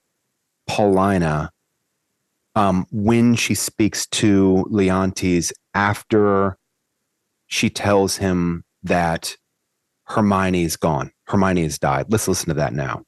[0.67, 1.51] Paulina
[2.57, 6.59] um, when she speaks to Leontes after
[7.47, 9.37] she tells him that
[10.05, 11.13] Hermione is gone.
[11.29, 12.07] Hermione has died.
[12.09, 13.05] Let's listen to that now.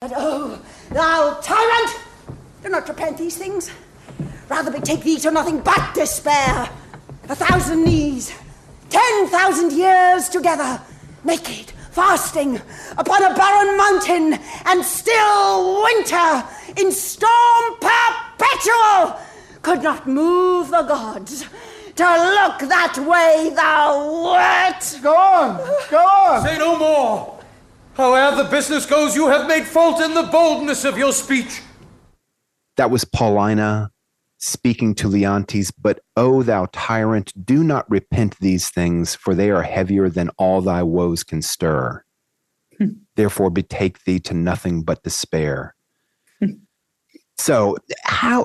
[0.00, 1.98] But oh, thou tyrant!
[2.62, 3.70] Do not repent these things.
[4.48, 6.68] Rather betake thee to nothing but despair.
[7.28, 8.32] A thousand knees,
[8.90, 10.80] ten thousand years together,
[11.24, 12.60] naked, fasting,
[12.98, 16.44] upon a barren mountain, and still winter,
[16.76, 19.16] in storm perpetual,
[19.62, 21.46] could not move the gods
[21.96, 24.98] to look that way thou wert.
[25.02, 25.56] Go on,
[25.90, 26.42] go on.
[26.46, 27.40] Say no more.
[27.94, 31.62] However the business goes, you have made fault in the boldness of your speech.
[32.76, 33.92] That was Paulina
[34.44, 39.62] speaking to Leontes, but O thou tyrant, do not repent these things, for they are
[39.62, 42.04] heavier than all thy woes can stir.
[43.16, 45.74] Therefore, betake thee to nothing but despair.
[47.38, 48.44] so, how?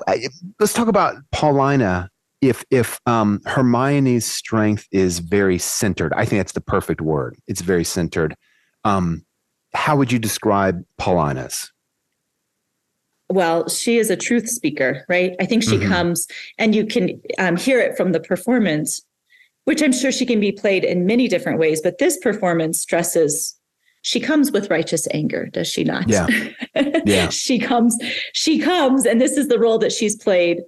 [0.59, 2.09] Let's talk about Paulina.
[2.41, 7.35] If if um, Hermione's strength is very centered, I think that's the perfect word.
[7.47, 8.35] It's very centered.
[8.85, 9.25] Um,
[9.73, 11.71] how would you describe Paulina's?
[13.29, 15.87] Well she is a truth speaker right i think she Mhm.
[15.87, 19.01] comes and you can um, hear it from the performance
[19.65, 23.55] which i'm sure she can be played in many different ways but this performance stresses
[24.01, 26.27] she comes with righteous anger does she not Yeah.
[27.05, 27.29] Yeah.
[27.29, 27.97] she comes
[28.33, 30.61] she comes and this is the role that she's played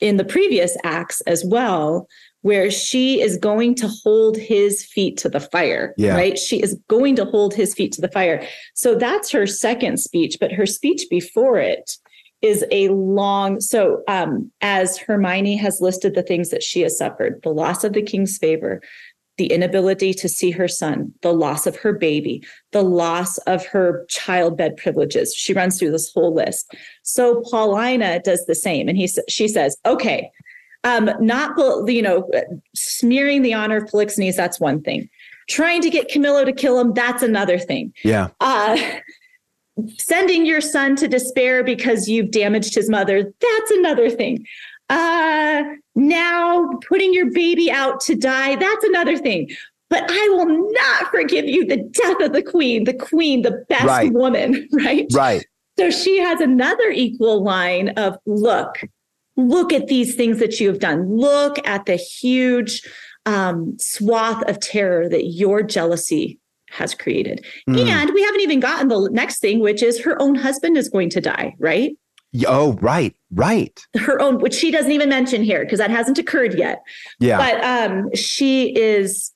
[0.00, 2.08] in the previous acts as well
[2.42, 6.14] where she is going to hold his feet to the fire Yeah.
[6.14, 6.38] right?
[6.38, 8.46] She is going to hold his feet to the fire.
[8.74, 11.96] So that's her second speech but her speech before it
[12.42, 17.40] is a long so um as hermione has listed the things that she has suffered
[17.44, 18.82] the loss of the king's favor
[19.38, 24.04] the inability to see her son the loss of her baby the loss of her
[24.08, 25.34] childbed privileges.
[25.34, 26.74] She runs through this whole list.
[27.02, 30.30] So paulina does the same and he she says okay
[30.84, 31.56] um not
[31.88, 32.28] you know
[32.74, 35.08] smearing the honor of polixenes that's one thing
[35.48, 38.28] trying to get camillo to kill him that's another thing Yeah.
[38.40, 38.76] uh
[39.98, 44.44] sending your son to despair because you've damaged his mother that's another thing
[44.90, 45.62] uh
[45.94, 49.48] now putting your baby out to die that's another thing
[49.88, 53.84] but i will not forgive you the death of the queen the queen the best
[53.84, 54.12] Right.
[54.12, 55.46] woman right Right.
[55.78, 58.78] so she has another equal line of look,
[59.36, 61.16] look at these things that you have done.
[61.16, 62.82] Look at the huge
[63.26, 66.38] um, swath of terror that your jealousy
[66.70, 67.44] has created.
[67.68, 67.86] Mm.
[67.86, 71.10] And we haven't even gotten the next thing, which is her own husband is going
[71.10, 71.96] to die, right?
[72.46, 73.78] Oh, right, right.
[73.96, 76.82] Her own, which she doesn't even mention here because that hasn't occurred yet.
[77.20, 77.36] Yeah.
[77.36, 79.32] But um, she is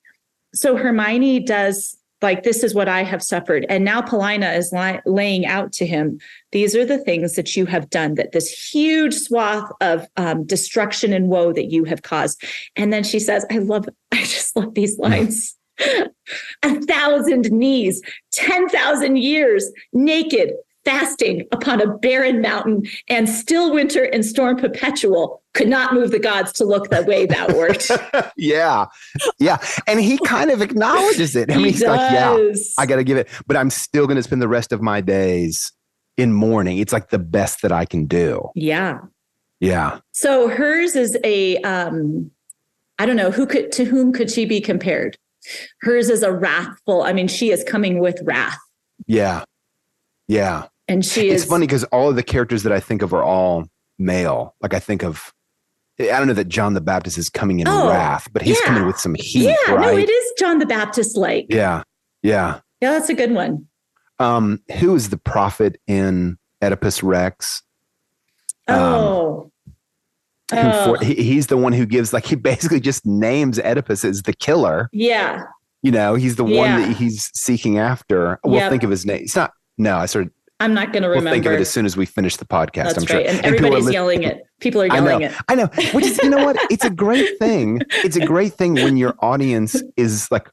[0.53, 4.99] so Hermione does like this is what I have suffered, and now Paulina is li-
[5.05, 6.19] laying out to him.
[6.51, 8.15] These are the things that you have done.
[8.15, 12.43] That this huge swath of um, destruction and woe that you have caused.
[12.75, 13.87] And then she says, "I love.
[14.11, 15.55] I just love these lines."
[16.63, 18.01] A thousand knees,
[18.31, 20.53] 10,000 years, naked,
[20.87, 26.19] fasting upon a barren mountain, and still winter and storm perpetual could not move the
[26.19, 27.87] gods to look the way thou wert.
[28.37, 28.85] yeah.
[29.37, 29.57] Yeah.
[29.85, 31.51] And he kind of acknowledges it.
[31.51, 32.53] I mean, He he's like, yeah.
[32.77, 35.01] I got to give it, but I'm still going to spend the rest of my
[35.01, 35.73] days
[36.15, 36.77] in mourning.
[36.77, 38.49] It's like the best that I can do.
[38.55, 38.99] yeah.
[39.59, 39.99] Yeah.
[40.11, 42.29] So hers is a um
[42.99, 45.17] I don't know who could to whom could she be compared?
[45.81, 47.01] Hers is a wrathful.
[47.01, 48.59] I mean, she is coming with wrath,
[49.07, 49.43] Yeah.
[50.27, 50.67] Yeah.
[50.87, 53.23] And she It's is funny because all of the characters that I think of are
[53.23, 53.65] all
[53.99, 54.55] male.
[54.61, 55.33] Like I think of
[55.99, 58.67] I don't know that John the Baptist is coming in Oh, wrath, but he's yeah.
[58.67, 59.93] coming with some heat, yeah, right?
[59.93, 61.47] no, it is John the Baptist like.
[61.49, 61.81] Yeah,
[62.21, 62.59] yeah.
[62.81, 63.65] Yeah, that's a good one.
[64.19, 67.63] Um, who is the prophet in Oedipus Rex?
[68.67, 69.51] Um, Oh.
[70.51, 70.95] Who Oh.
[70.97, 74.33] for, he, he's the one who gives like he basically just names Oedipus as the
[74.33, 74.89] killer.
[74.93, 75.43] yeah.
[75.83, 78.39] You know, he's the one that he's seeking after.
[78.43, 78.71] We'll Yep.
[78.71, 79.21] think of his name.
[79.23, 79.51] It's not.
[79.77, 80.31] No, I sort of.
[80.59, 81.35] I'm not going to We'll remember.
[81.35, 82.83] think of it as soon as we finish the podcast.
[82.85, 83.17] That's I'm sure.
[83.17, 83.25] right.
[83.27, 84.41] And people are everybody's yelling it.
[84.59, 85.05] People are I know.
[85.19, 85.33] yelling it.
[85.47, 85.67] I know.
[85.93, 86.57] Which is, you know what?
[86.71, 87.81] It's a great thing.
[88.03, 90.49] It's a great thing when your audience is like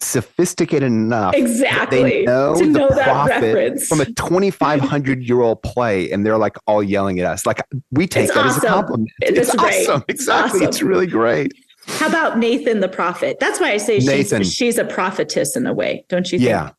[0.00, 1.34] sophisticated enough.
[1.34, 2.02] Exactly.
[2.02, 6.36] They know, To the know that profit from a 2,500 year old play, and they're
[6.38, 7.46] like all yelling at us.
[7.46, 9.10] Like we take It's that as a compliment.
[9.22, 9.88] It it's great.
[9.88, 10.04] awesome.
[10.08, 10.60] Exactly.
[10.64, 10.88] It's Awesome.
[10.88, 11.52] really great.
[11.86, 13.38] How about Nathan the prophet?
[13.40, 14.42] That's why I say Nathan.
[14.42, 16.48] she's she's a prophetess in a way, don't you think?
[16.50, 16.70] Yeah.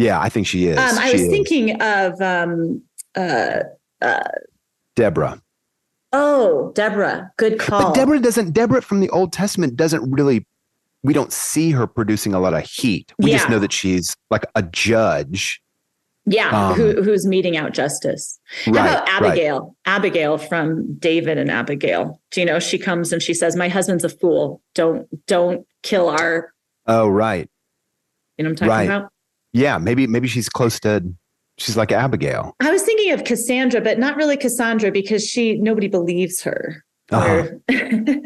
[0.00, 0.78] Yeah, I think she is.
[0.78, 1.28] Um, I She was is.
[1.28, 2.82] thinking of um
[3.16, 3.60] uh
[4.00, 4.22] uh
[4.96, 5.40] Deborah.
[6.12, 7.30] oh Deborah.
[7.36, 7.88] Good call.
[7.88, 10.46] But Deborah doesn't, Deborah from the Old Testament doesn't really,
[11.02, 13.12] we don't see her producing a lot of heat.
[13.18, 15.60] We just know that she's like a judge.
[16.26, 18.38] yeah, um, who, who's meting out justice.
[18.64, 19.22] How Right, about right.
[19.30, 19.76] Abigail?
[19.86, 22.20] Abigail from David and Abigail.
[22.30, 24.62] Do you know she comes and she says, My husband's a fool.
[24.74, 26.52] Don't don't kill our
[26.86, 27.48] Oh, right.
[28.36, 28.84] you know what I'm talking Right.
[28.98, 29.12] about?
[29.52, 31.02] Yeah, maybe maybe she's close to
[31.58, 32.54] she's like Abigail.
[32.60, 36.84] I was thinking of Cassandra, but not really Cassandra because she nobody believes her.
[37.12, 37.48] Uh-huh.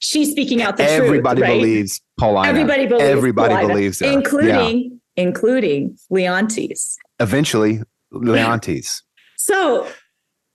[0.00, 1.48] She's speaking out the Everybody truth.
[1.50, 1.56] right?
[1.56, 2.48] believes Paulina.
[2.48, 3.08] Everybody believes.
[3.08, 4.06] Everybody Paulina, believes her.
[4.06, 4.12] Yeah.
[4.14, 6.96] including including Leontes.
[7.20, 7.80] Eventually,
[8.12, 9.02] Leontes.
[9.36, 9.86] So,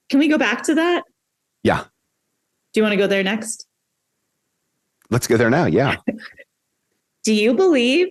[0.10, 1.04] can we go back to that?
[1.64, 1.86] Yeah.
[2.74, 3.66] Do you want to go there next?
[5.10, 5.66] Let's go there now.
[5.66, 5.96] Yeah.
[7.24, 8.10] Do you believe?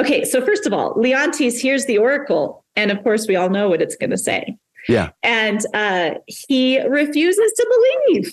[0.00, 3.68] Okay, so first of all, Leontes hears the oracle, and of course, we all know
[3.68, 4.56] what it's going to say.
[4.88, 5.10] Yeah.
[5.22, 8.32] And uh, he refuses to believe.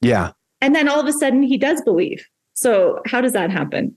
[0.00, 0.30] Yeah.
[0.60, 2.24] And then all of a sudden, he does believe.
[2.54, 3.96] So, how does that happen?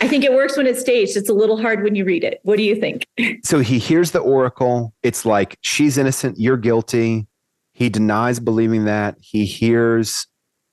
[0.00, 1.16] I think it works when it's staged.
[1.16, 2.40] It's a little hard when you read it.
[2.42, 3.06] What do you think?
[3.44, 4.92] So he hears the oracle.
[5.04, 7.28] It's like, she's innocent, you're guilty.
[7.74, 9.14] He denies believing that.
[9.20, 10.26] He hears,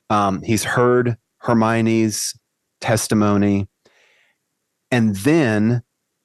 [0.10, 2.34] um, he's heard Hermione's
[2.82, 3.68] testimony.
[4.94, 5.82] And then,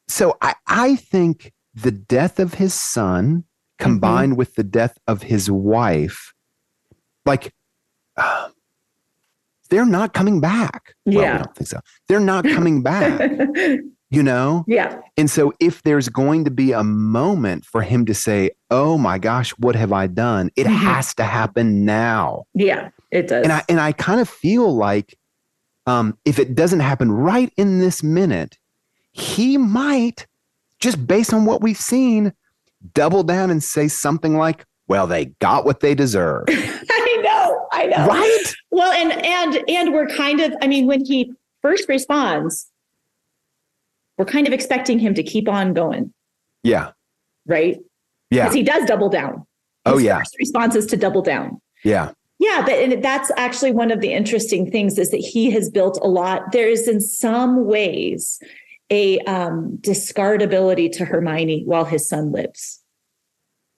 [0.08, 3.44] so I, I think the death of his son
[3.78, 6.34] combined with the death of his wife,
[7.24, 7.54] like,
[8.16, 8.48] uh,
[9.70, 10.94] they're not coming back.
[11.06, 11.32] Well, Yeah.
[11.32, 11.80] we don't think so.
[12.08, 13.30] They're not coming back,
[14.10, 14.64] you know?
[14.66, 15.00] yeah.
[15.16, 19.18] And so, if there's going to be a moment for him to say, Oh my
[19.18, 20.50] gosh, what have I done?
[20.56, 20.76] It Mhm.
[20.76, 22.44] has to happen now.
[22.54, 23.44] Yeah, it does.
[23.44, 25.16] And I, and I kind of feel like
[25.88, 28.58] um, if it doesn't happen right in this minute,
[29.12, 30.26] he might,
[30.80, 32.32] just based on what we've seen,
[32.94, 36.44] double down and say something like, Well, they got what they deserve.
[36.48, 37.66] I know.
[37.72, 38.06] I know.
[38.06, 38.54] right?
[38.70, 42.68] Well, and and and we're kind of, I mean, when he first responds,
[44.18, 46.12] we're kind of expecting him to keep on going,
[46.62, 46.90] Yeah.
[47.46, 47.78] right?
[48.30, 48.44] Yeah.
[48.44, 49.46] Because he does double down.
[49.86, 50.18] Oh, His yeah.
[50.18, 51.60] First response is to double down.
[51.84, 52.10] Yeah.
[52.40, 55.98] Yeah, but and that's actually one of the interesting things is that he has built
[56.02, 56.52] a lot.
[56.52, 58.38] There is in some ways
[58.90, 62.80] a um, discardability to Hermione while his son lives,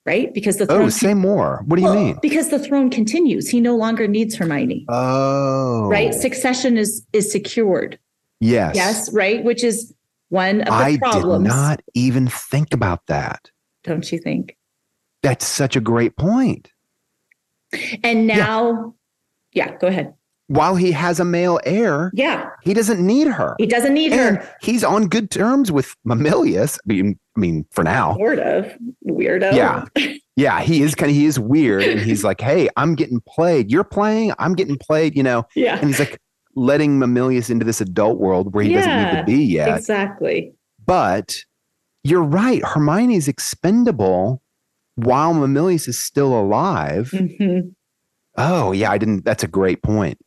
[0.04, 0.32] right?
[0.34, 1.62] Because the throne Oh, throne say more.
[1.66, 2.18] What do you Well, mean?
[2.20, 3.48] Because the throne continues.
[3.48, 4.84] He no longer needs Hermione.
[4.88, 5.88] Oh.
[5.88, 6.12] Right?
[6.14, 7.98] Succession is is secured.
[8.40, 8.76] Yes.
[8.76, 9.42] Yes, right?
[9.42, 9.94] Which is
[10.28, 11.44] one of the I problems.
[11.44, 13.50] did not even think about that.
[13.84, 14.56] Don't you think?
[15.22, 16.70] That's such a great point.
[18.02, 18.94] And now,
[19.52, 20.14] yeah, go ahead.
[20.48, 23.54] While he has a male heir, Yeah, he doesn't need her.
[23.58, 24.56] he doesn't need and her.
[24.62, 26.76] he's on good terms with Mamilius.
[26.78, 28.16] I mean, I mean, for now.
[28.16, 29.52] Sort of weirdo.
[29.54, 29.84] Yeah.
[30.36, 31.82] Yeah, he is kind of he is weird.
[31.84, 33.70] And he's like, Hey, I'm getting played.
[33.70, 35.46] You're playing, I'm getting played, you know.
[35.54, 35.76] Yeah.
[35.78, 36.18] And he's like
[36.56, 39.76] letting Mamilius into this adult world where he doesn't need to be yet.
[39.78, 40.52] Exactly.
[40.84, 41.36] But
[42.02, 42.64] you're right.
[42.64, 44.42] Hermione's expendable
[45.04, 47.10] while Mamilius is still alive.
[47.12, 47.74] Mhm.
[48.36, 49.24] Oh yeah, I didn't.
[49.24, 50.18] That's a great point.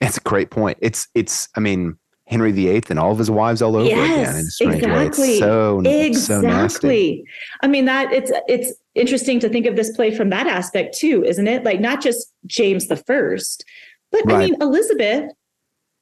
[0.00, 0.78] It's a great point.
[0.80, 1.48] It's it's.
[1.56, 4.54] I mean, Henry VIII and all of his wives all over again in a Yes,
[4.54, 4.88] strange way.
[5.06, 5.28] exactly.
[5.30, 7.24] It's so it's so exactly.
[7.62, 11.22] I mean that it's it's interesting to think of this play from that aspect too,
[11.24, 11.64] isn't it?
[11.64, 13.64] Like not just James the First,
[14.10, 15.30] but I mean Elizabeth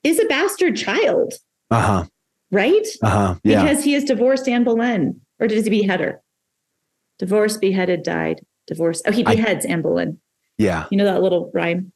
[0.04, 1.34] is a bastard child,
[1.70, 2.04] Uh huh.
[2.52, 2.86] right?
[3.02, 3.34] Uh huh.
[3.42, 3.62] Yeah.
[3.64, 6.22] Because he has divorced Anne Boleyn, or does he behead her?
[7.18, 8.40] Divorced, beheaded, died.
[8.66, 9.02] Divorced.
[9.06, 10.18] Oh, he I- beheads Anne Boleyn.
[10.58, 10.86] yeah.
[10.90, 11.92] You know that little rhyme?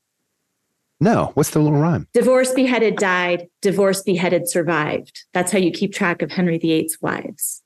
[1.01, 1.33] No.
[1.35, 2.07] What's the little rhyme?
[2.15, 3.49] Divorced, beheaded, died.
[3.61, 5.25] Divorced, beheaded, survived.
[5.35, 7.63] That's how you keep track of Henry VIII's wives.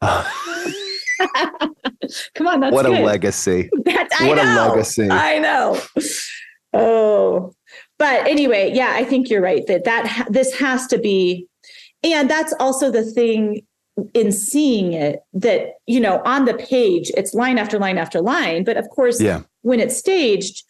[2.34, 3.68] Come on, that's what a legacy.
[3.84, 5.08] That, I What a legacy.
[5.10, 5.80] I know.
[6.72, 7.52] Oh,
[7.98, 11.46] but anyway, yeah, I think you're right that that this has to be,
[12.04, 13.62] and that's also the thing
[14.12, 18.64] in seeing it that you know on the page it's line after line after line,
[18.64, 19.42] but of course, Yeah.
[19.62, 20.64] when it's staged,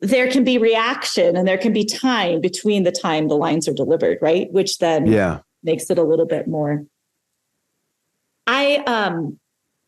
[0.00, 3.72] there can be reaction and there can be time between the time the lines are
[3.74, 4.52] delivered, right?
[4.52, 5.40] Which then Yeah.
[5.62, 6.84] makes it a little bit more.
[8.46, 9.38] I um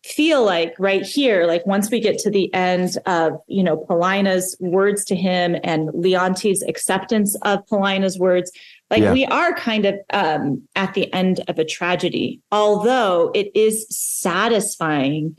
[0.03, 4.57] feel like right here, like once we get to the end of, you know, Paulina's
[4.59, 8.51] words to him and Leontes' acceptance of Paulina's words,
[8.91, 9.13] like Yeah.
[9.13, 15.37] we are kind of um at the end of a tragedy, although it is satisfying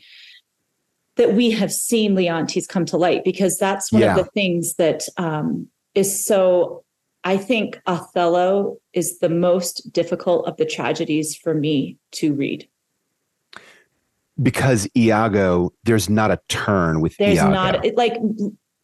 [1.18, 4.18] that we have seen Leontes come to light because that's one Yeah.
[4.18, 6.84] of the things that um, is so.
[7.24, 12.68] I think Othello is the most difficult of the tragedies for me to read.
[14.42, 17.52] Because Iago, there's not a turn with There's Iago.
[17.52, 18.14] not like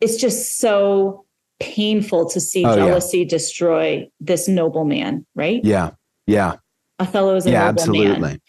[0.01, 1.25] it's just so
[1.59, 2.85] painful to see Oh, yeah.
[2.85, 5.61] jealousy destroy this noble man, right?
[5.63, 5.91] Yeah.
[6.25, 6.55] Yeah.
[6.99, 8.19] Othello is a Yeah, noble absolutely.
[8.19, 8.41] man.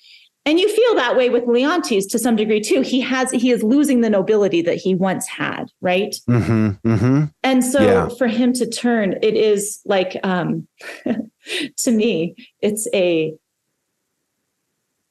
[0.47, 2.81] And you feel that way with Leontes to some degree too.
[2.81, 6.15] He has he is losing the nobility that he once had, right?
[6.29, 6.71] Mm-hmm.
[6.91, 7.25] Mm-hmm.
[7.43, 8.09] And so Yeah.
[8.17, 10.67] for him to turn, it is like um
[11.77, 13.35] to me, it's a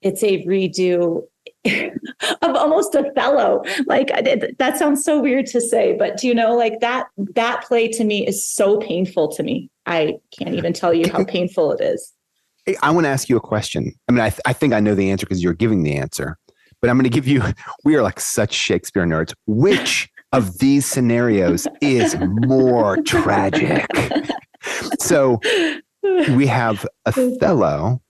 [0.02, 1.24] it's a redo
[2.42, 3.64] of almost Othello.
[3.86, 4.08] Like
[4.60, 8.04] that sounds so weird to say, but do you know like that that play to
[8.04, 9.70] me is so painful to me.
[9.86, 12.14] I can't even tell you how painful it is.
[12.82, 13.94] I want to ask you a question.
[14.10, 16.38] I mean, I, th- I think I know the answer because you're giving the answer,
[16.82, 17.42] but I'm going to give you,
[17.86, 19.34] we are like such Shakespeare nerds.
[19.46, 23.88] Which of these scenarios is more tragic?
[25.00, 25.40] So
[26.04, 28.02] we have Othello,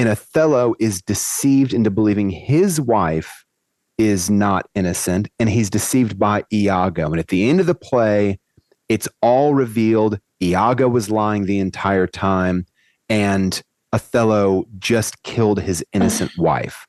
[0.00, 3.44] and Othello is deceived into believing his wife
[3.98, 7.10] is not innocent, and he's deceived by Iago.
[7.10, 8.38] And at the end of the play,
[8.88, 10.18] it's all revealed.
[10.42, 12.64] Iago was lying the entire time,
[13.10, 16.86] and Othello just killed his innocent wife.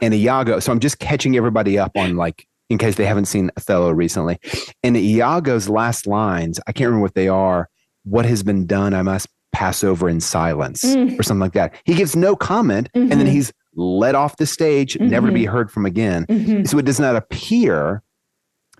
[0.00, 3.50] And Iago, so I'm just catching everybody up on like, in case they haven't seen
[3.56, 4.38] Othello recently.
[4.84, 7.68] And Iago's last lines, I can't remember what they are.
[8.04, 11.18] What has been done, I must pass over in silence, Mm.
[11.18, 11.74] or something like that.
[11.84, 13.30] He gives no comment, and then Mhm.
[13.30, 16.26] he's let off the stage, never to be heard from again.
[16.26, 16.66] Mhm.
[16.68, 18.02] So it does not appear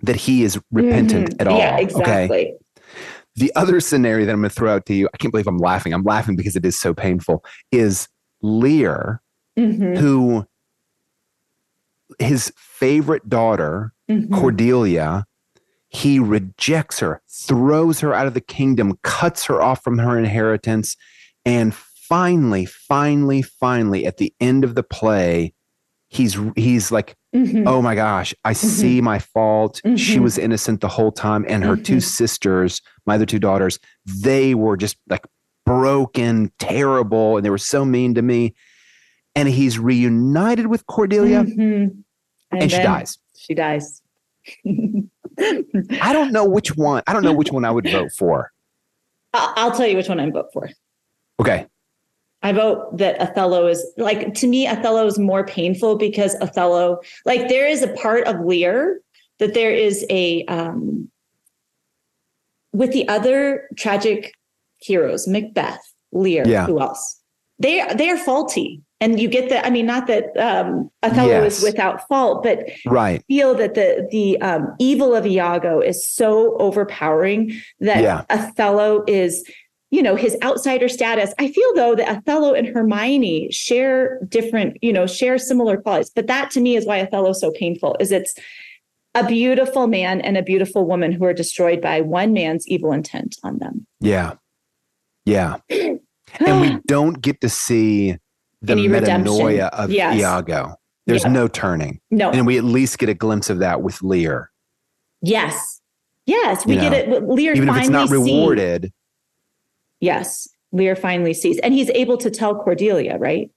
[0.01, 1.41] that he is repentant Mhm.
[1.41, 1.57] at all.
[1.57, 1.83] Yeah, Okay.
[1.83, 2.53] exactly.
[3.35, 5.57] The other scenario that I'm going to throw out to you, I can't believe I'm
[5.57, 5.93] laughing.
[5.93, 8.07] I'm laughing because it is so painful, is
[8.43, 9.21] Lear,
[9.55, 10.45] who
[12.19, 13.93] his favorite daughter.
[14.31, 15.25] Cordelia,
[15.93, 20.97] he rejects her, throws her out of the kingdom, cuts her off from her inheritance.
[21.45, 25.53] And finally, finally, finally, at the end of the play,
[26.09, 27.63] he's he's like, Mhm.
[27.67, 29.81] oh my gosh, I see my fault.
[29.95, 30.23] She Mhm.
[30.23, 31.45] was innocent the whole time.
[31.47, 32.03] And her two Mhm.
[32.03, 35.25] sisters, my other two daughters, they were just like
[35.65, 38.53] broken, terrible, and they were so mean to me.
[39.35, 42.03] And he's reunited with Cordelia, Mhm.
[42.51, 43.17] and, she dies.
[43.37, 44.01] She dies.
[45.39, 47.03] I don't know which one.
[47.07, 48.51] I don't know which one I would vote for.
[49.33, 50.69] I'll, tell you which one I vote for.
[51.39, 51.65] Okay.
[52.43, 57.47] I vote that Othello is like to me, Othello is more painful because Othello, like
[57.47, 58.99] there is a part of Lear
[59.39, 61.09] that there is a um
[62.73, 64.33] with the other tragic
[64.79, 65.81] heroes, Macbeth,
[66.11, 66.65] Lear, Yeah.
[66.65, 67.21] who else?
[67.59, 68.81] They they are faulty.
[69.03, 69.65] And you get that.
[69.65, 71.57] I mean, not that um, Othello Yes.
[71.57, 73.21] is without fault, but Right.
[73.27, 77.51] feel that the the um, evil of Iago is so overpowering
[77.81, 78.23] that Yeah.
[78.29, 79.43] Othello is,
[79.91, 81.33] you know, his outsider status.
[81.37, 86.11] I feel though that Othello and Hermione share different, you know, share similar qualities.
[86.15, 87.95] But that to me is why Othello is so painful.
[87.99, 88.33] Is it's
[89.15, 93.35] a beautiful man and a beautiful woman who are destroyed by one man's evil intent
[93.43, 93.85] on them.
[93.99, 94.33] Yeah.
[95.25, 95.57] Yeah.
[95.69, 98.17] and we don't get to see
[98.63, 99.33] the Any redemption.
[99.35, 100.19] metanoia of Yes.
[100.19, 100.75] Iago.
[101.05, 101.29] There's Yeah.
[101.31, 101.99] no turning.
[102.09, 102.31] No.
[102.31, 104.49] And we at least get a glimpse of that with Lear.
[105.21, 105.81] Yes.
[106.25, 106.65] Yes.
[106.65, 107.27] We You get know, it.
[107.27, 108.91] Lear Even if it's not finally sees- rewarded.
[109.99, 113.49] Yes, Lear finally sees, and he's able to tell Cordelia, right?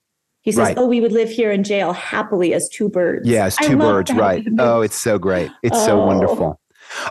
[0.42, 0.78] He says, Right.
[0.78, 4.10] "Oh, we would live here in jail happily as two birds." Yeah, I two birds,
[4.10, 4.20] that.
[4.20, 4.44] right.
[4.58, 5.50] Oh, it's so great.
[5.64, 6.06] It's so Oh.
[6.06, 6.60] wonderful.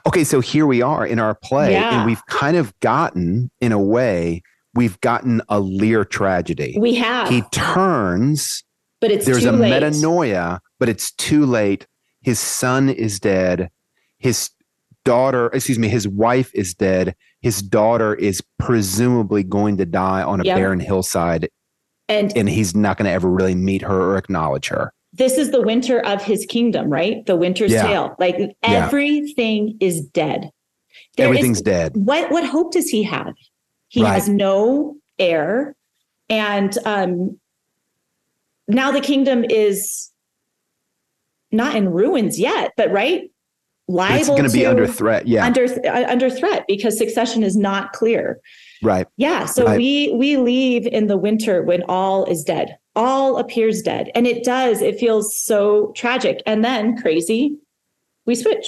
[0.07, 1.97] Okay, so here we are in our play, Yeah.
[1.97, 4.41] and we've kind of gotten, in a way,
[4.75, 6.75] we've gotten a Lear tragedy.
[6.79, 7.29] We have.
[7.29, 8.63] He turns,
[9.01, 9.71] But it's there's a late.
[9.81, 11.87] metanoia, but it's too late.
[12.21, 13.69] His son is dead.
[14.19, 14.49] His
[15.03, 17.15] daughter, excuse me, his wife is dead.
[17.41, 20.57] His daughter is presumably going to die on a Yep.
[20.57, 21.49] barren hillside,
[22.09, 24.91] and and he's not going to ever really meet her or acknowledge her.
[25.17, 27.25] this is the winter of his kingdom, right?
[27.25, 27.87] The winter's Yeah.
[27.87, 28.15] tale.
[28.19, 28.49] Like Yeah.
[28.63, 30.49] everything is dead.
[31.15, 31.93] There Everything's is- dead.
[31.95, 33.33] What what hope does he have?
[33.89, 34.13] He Right.
[34.13, 35.75] has no heir,
[36.29, 37.39] and um,
[38.67, 40.11] now the kingdom is
[41.51, 43.29] not in ruins yet, but right,
[43.87, 45.27] liable It's going to be under threat.
[45.27, 45.45] Yeah.
[45.45, 48.39] under uh, under threat because succession is not clear.
[48.83, 49.07] right.
[49.17, 49.77] Yeah, so Right.
[49.77, 52.77] we we leave in the winter when all is dead.
[52.95, 54.81] All appears dead, and it does.
[54.81, 57.57] It feels so tragic, and then crazy.
[58.25, 58.65] We switch.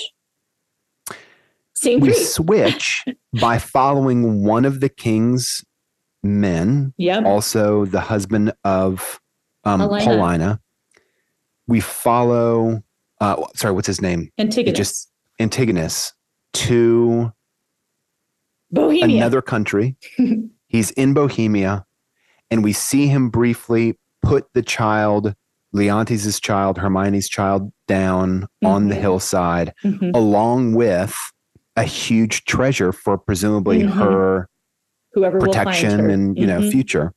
[1.77, 2.23] Scene We three.
[2.23, 3.05] switch
[3.41, 5.63] by following one of the king's
[6.23, 7.25] men, Yep.
[7.25, 9.19] also the husband of
[9.63, 10.05] um, Paulina.
[10.05, 10.59] Paulina.
[11.67, 12.81] We follow,
[13.21, 14.31] uh, sorry, what's his name?
[14.37, 14.77] Antigonus.
[14.77, 16.13] Just Antigonus
[16.53, 17.31] to
[18.71, 19.17] Bohemia.
[19.17, 19.95] another country.
[20.67, 21.85] He's in Bohemia,
[22.51, 25.33] and we see him briefly put the child,
[25.73, 28.99] Leontes' child, Hermione's child, down on the Mhm.
[29.01, 30.11] hillside, Mhm.
[30.15, 31.15] along with
[31.77, 33.91] a huge treasure for presumably Mhm.
[33.93, 34.49] her
[35.13, 36.09] Whoever protection her.
[36.09, 36.71] and you know Mhm.
[36.71, 37.13] future.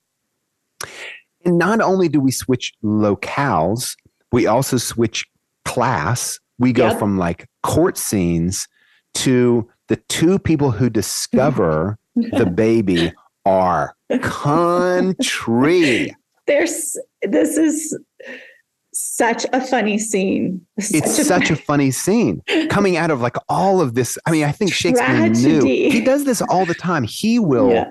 [1.45, 3.97] And not only do we switch locales,
[4.31, 5.25] we also switch
[5.65, 6.39] class.
[6.59, 6.99] We go Yep.
[6.99, 8.69] from like court scenes
[9.15, 13.13] to the two people who discover the baby
[13.47, 16.15] are country.
[16.47, 17.99] There's this is
[18.93, 20.67] such a funny scene.
[20.77, 24.19] It's such a funny scene coming out of like all of this.
[24.27, 27.05] I mean, I think Shakespeare knew he does this all the time.
[27.05, 27.91] He will Yeah.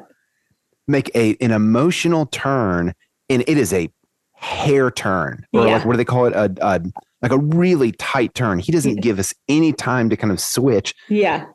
[0.87, 2.93] make a an emotional turn,
[3.29, 3.89] and it is a
[4.33, 5.73] hair turn, or Yeah.
[5.77, 6.33] like what do they call it?
[6.33, 6.81] A, a
[7.21, 8.59] like a really tight turn.
[8.59, 10.93] He doesn't give us any time to kind of switch.
[11.09, 11.45] yeah.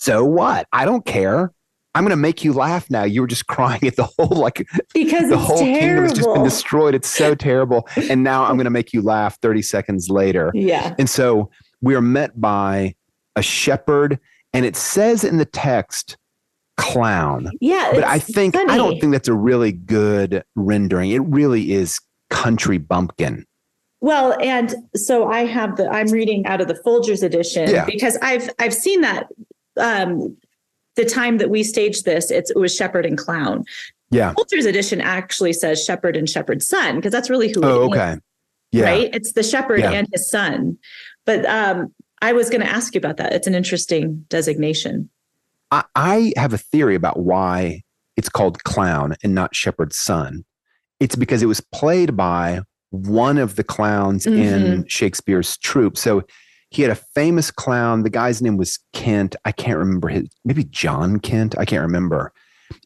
[0.00, 0.68] So what?
[0.72, 1.50] I don't care.
[1.98, 3.02] I'm going to make you laugh now.
[3.02, 6.32] You were just crying at the whole like Because the it's whole kingdom has just
[6.32, 6.94] been destroyed.
[6.94, 7.88] It's so terrible.
[8.08, 10.52] And now I'm going to make you laugh 30 seconds later.
[10.54, 10.94] Yeah.
[10.96, 12.94] And so we are met by
[13.34, 14.20] a shepherd,
[14.52, 16.16] and it says in the text,
[16.76, 17.50] clown.
[17.60, 17.90] Yeah.
[17.92, 21.10] But I think, I don't think that's a really good rendering.
[21.10, 21.98] It really is
[22.30, 23.44] country bumpkin.
[24.00, 27.84] Well, and so I have the I'm reading out of the Folgers edition Yeah.
[27.84, 29.26] because I've I've seen that
[29.76, 30.36] um
[30.98, 33.64] the time that we staged this, it's, it was Shepherd and Clown.
[34.10, 34.34] Yeah.
[34.34, 37.88] Folgers edition actually says Shepherd and Shepherd's son because that's really who Oh, it is,
[37.92, 38.16] okay.
[38.72, 38.84] Yeah.
[38.84, 39.10] right?
[39.14, 39.92] It's the shepherd Yeah.
[39.92, 40.76] and his son.
[41.24, 43.32] But um I was going to ask you about that.
[43.32, 45.08] It's an interesting designation.
[45.70, 47.82] I, I have a theory about why
[48.16, 50.44] it's called clown and not shepherd's son.
[50.98, 54.82] It's because it was played by one of the clowns in Mm-hmm.
[54.88, 55.96] Shakespeare's troupe.
[55.96, 56.24] So
[56.70, 58.02] he had a famous clown.
[58.02, 59.34] The guy's name was Kent.
[59.44, 61.56] I can't remember his, maybe John Kent.
[61.58, 62.32] I can't remember.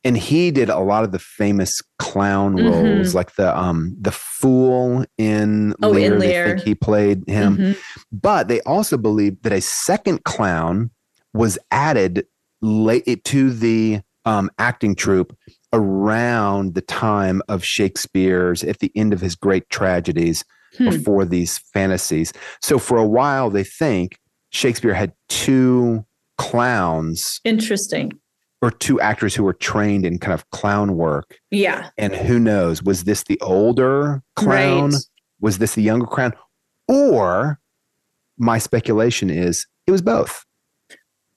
[0.04, 2.70] And he did a lot of the famous clown Mhm.
[2.70, 6.10] roles, like the um the fool in Oh, in Lear.
[6.10, 6.46] They Lear.
[6.48, 7.56] think he played him.
[7.56, 7.76] Mhm.
[8.12, 10.90] But they also believe that a second clown
[11.34, 12.26] was added
[12.60, 15.36] late to the um, acting troupe
[15.72, 20.44] around the time of Shakespeare's at the end of his great tragedies
[20.78, 20.88] Hmm.
[20.90, 22.32] before these fantasies.
[22.62, 24.18] So for a while, they think
[24.50, 26.04] Shakespeare had two
[26.38, 28.12] clowns Interesting.
[28.62, 31.38] or two actors who were trained in kind of clown work.
[31.50, 31.90] Yeah.
[31.98, 34.90] And who knows, was this the older clown?
[34.92, 35.00] Right.
[35.40, 36.32] Was this the younger clown?
[36.88, 37.58] Or
[38.38, 40.44] my speculation is it was both.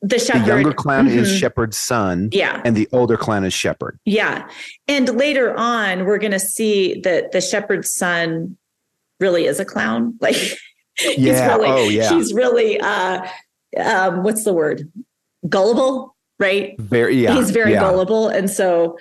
[0.01, 0.43] The shepherd.
[0.43, 1.39] The younger clown is Mhm.
[1.39, 2.61] Shepherd's son, Yeah.
[2.63, 3.97] and the older clown is Shepherd.
[4.05, 4.47] Yeah.
[4.87, 8.57] And later on, we're going to see that the shepherd's son
[9.19, 10.17] really is a clown.
[10.21, 11.47] Like, he's Yeah.
[11.55, 12.09] really, Oh, yeah.
[12.13, 13.25] he's really, uh,
[13.77, 14.91] um, what's the word?
[15.49, 16.79] Gullible, right?
[16.79, 17.33] Very, yeah.
[17.35, 17.81] he's very yeah.
[17.81, 18.29] gullible.
[18.29, 18.97] And so,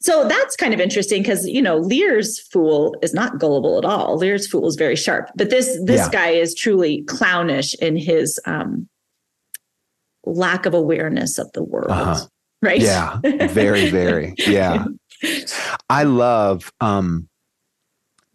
[0.00, 4.16] so that's kind of interesting because, you know, Lear's fool is not gullible at all.
[4.18, 6.10] Lear's fool is very sharp, but this, this Yeah.
[6.10, 8.88] guy is truly clownish in his, um,
[10.24, 11.90] lack of awareness of the world.
[11.90, 12.26] Uh-huh.
[12.62, 12.80] Right.
[12.80, 13.20] Yeah.
[13.48, 14.34] Very, very.
[14.46, 14.86] Yeah.
[15.88, 17.28] I love um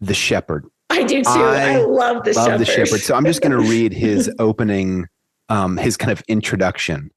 [0.00, 0.64] the shepherd.
[0.92, 1.30] I do too.
[1.30, 2.58] I, I love the love shepherd.
[2.58, 3.00] the shepherd.
[3.00, 5.06] So I'm just going to read his opening,
[5.48, 7.10] um, his kind of introduction.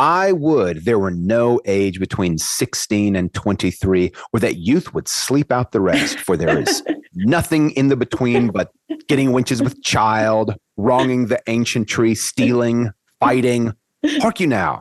[0.00, 5.50] I would there were no age between 16 and 23 where that youth would sleep
[5.50, 8.70] out the rest, for there is nothing in the between but
[9.08, 13.72] getting winches with child, wronging the ancient tree, stealing, fighting.
[14.20, 14.80] Hark you now.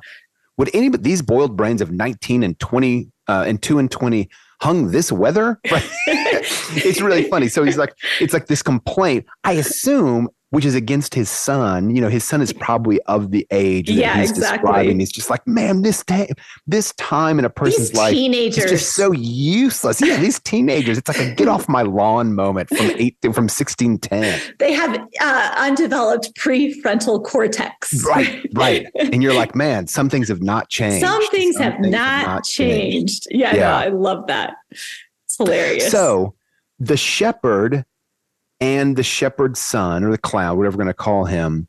[0.58, 4.30] Would any but these boiled brains of 19 and 20 uh, and 2 and 20
[4.62, 5.60] hung this weather?
[5.66, 7.48] it's really funny.
[7.48, 9.26] So he's like, it's like this complaint.
[9.44, 11.94] I assume which is against his son.
[11.94, 14.58] You know, his son is probably of the age that Yeah, he's exactly.
[14.68, 15.00] describing.
[15.00, 16.28] He's just like, man, this time,
[16.66, 18.64] this time in a person's These life teenagers.
[18.66, 20.00] is just so useless.
[20.02, 20.98] Yeah, these teenagers.
[20.98, 24.40] It's like a get off my lawn moment from eight from sixteen ten.
[24.60, 28.04] They have uh, undeveloped prefrontal cortex.
[28.06, 28.88] Right, right.
[28.96, 31.06] And you're like, man, some things have not changed.
[31.06, 33.28] Some things have things not, changed.
[33.32, 33.76] Yeah, no, Yeah.
[33.78, 34.54] I love that.
[34.72, 35.92] It's hilarious.
[35.92, 36.36] So
[36.80, 37.84] the shepherd
[38.60, 41.68] and the shepherd's son, or the cloud, whatever we're going to call him,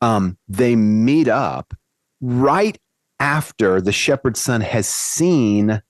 [0.00, 1.74] um, they meet up
[2.20, 2.78] right
[3.18, 5.82] after the shepherd's son has seen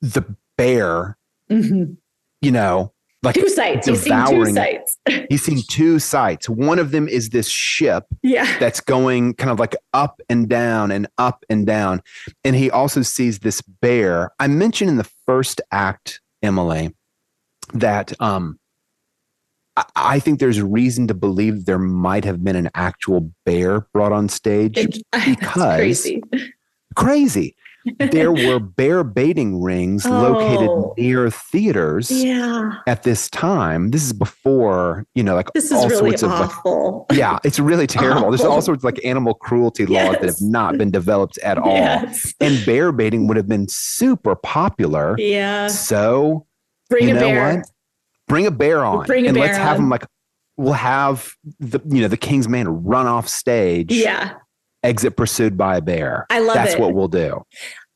[0.00, 0.24] the
[0.56, 1.18] bear,
[1.50, 1.96] Mhm.
[2.40, 3.86] you know, like two sights.
[3.88, 4.96] You've seen two sights.
[5.28, 6.48] He's seen two sights.
[6.48, 8.58] One of them is this ship yeah.
[8.58, 12.00] that's going kind of like up and down and up and down.
[12.44, 14.30] And he also sees this bear.
[14.38, 16.94] I mentioned in the first act, Emily,
[17.74, 18.57] that um,
[19.96, 24.28] I, think there's reason to believe there might have been an actual bear brought on
[24.28, 24.76] stage.
[24.78, 26.22] It- because- crazy.
[26.96, 27.54] Crazy.
[27.98, 30.10] There were bear baiting rings Oh.
[30.10, 32.72] located near theaters Yeah.
[32.86, 33.90] at this time.
[33.90, 36.30] This is before, you know, like This is all really sorts of
[36.64, 38.30] like, yeah, it's really terrible.
[38.30, 41.72] There's all sorts of like animal cruelty laws that have not been developed at all.
[41.76, 42.34] Yes.
[42.40, 45.14] And bear baiting would have been super popular.
[45.18, 45.68] Yeah.
[45.68, 46.46] So
[46.90, 47.56] Bring you a know bear.
[47.58, 47.66] what?
[48.28, 49.06] Bring a bear on.
[49.06, 49.82] Bring a and bear let's have on.
[49.82, 50.04] them like
[50.56, 53.92] we'll have the you know the king's man run off stage.
[53.92, 54.34] Yeah.
[54.84, 56.26] Exit pursued by a bear.
[56.30, 56.64] I love that.
[56.64, 56.80] That's it.
[56.80, 57.42] what we'll do.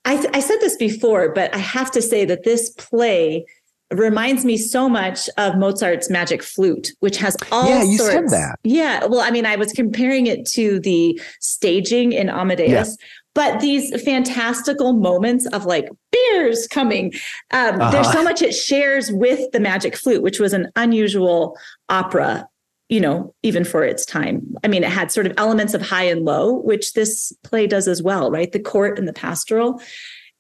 [0.05, 3.45] I, th- I said this before, but I have to say that this play
[3.93, 8.13] reminds me so much of Mozart's Magic Flute, which has all Yeah, you sorts.
[8.15, 8.59] said that.
[8.65, 12.97] Yeah, well, I mean, I was comparing it to the staging in Amadeus.
[13.35, 17.13] But these fantastical moments of like bears coming,
[17.53, 18.13] um, there's Uh-huh.
[18.13, 21.57] so much it shares with the Magic Flute, which was an unusual
[21.89, 22.47] opera
[22.89, 24.43] you know, even for its time.
[24.63, 27.89] I mean, it had sort of elements of high and low, which this play does
[27.89, 28.53] as well, right?
[28.53, 29.81] The court and the pastoral.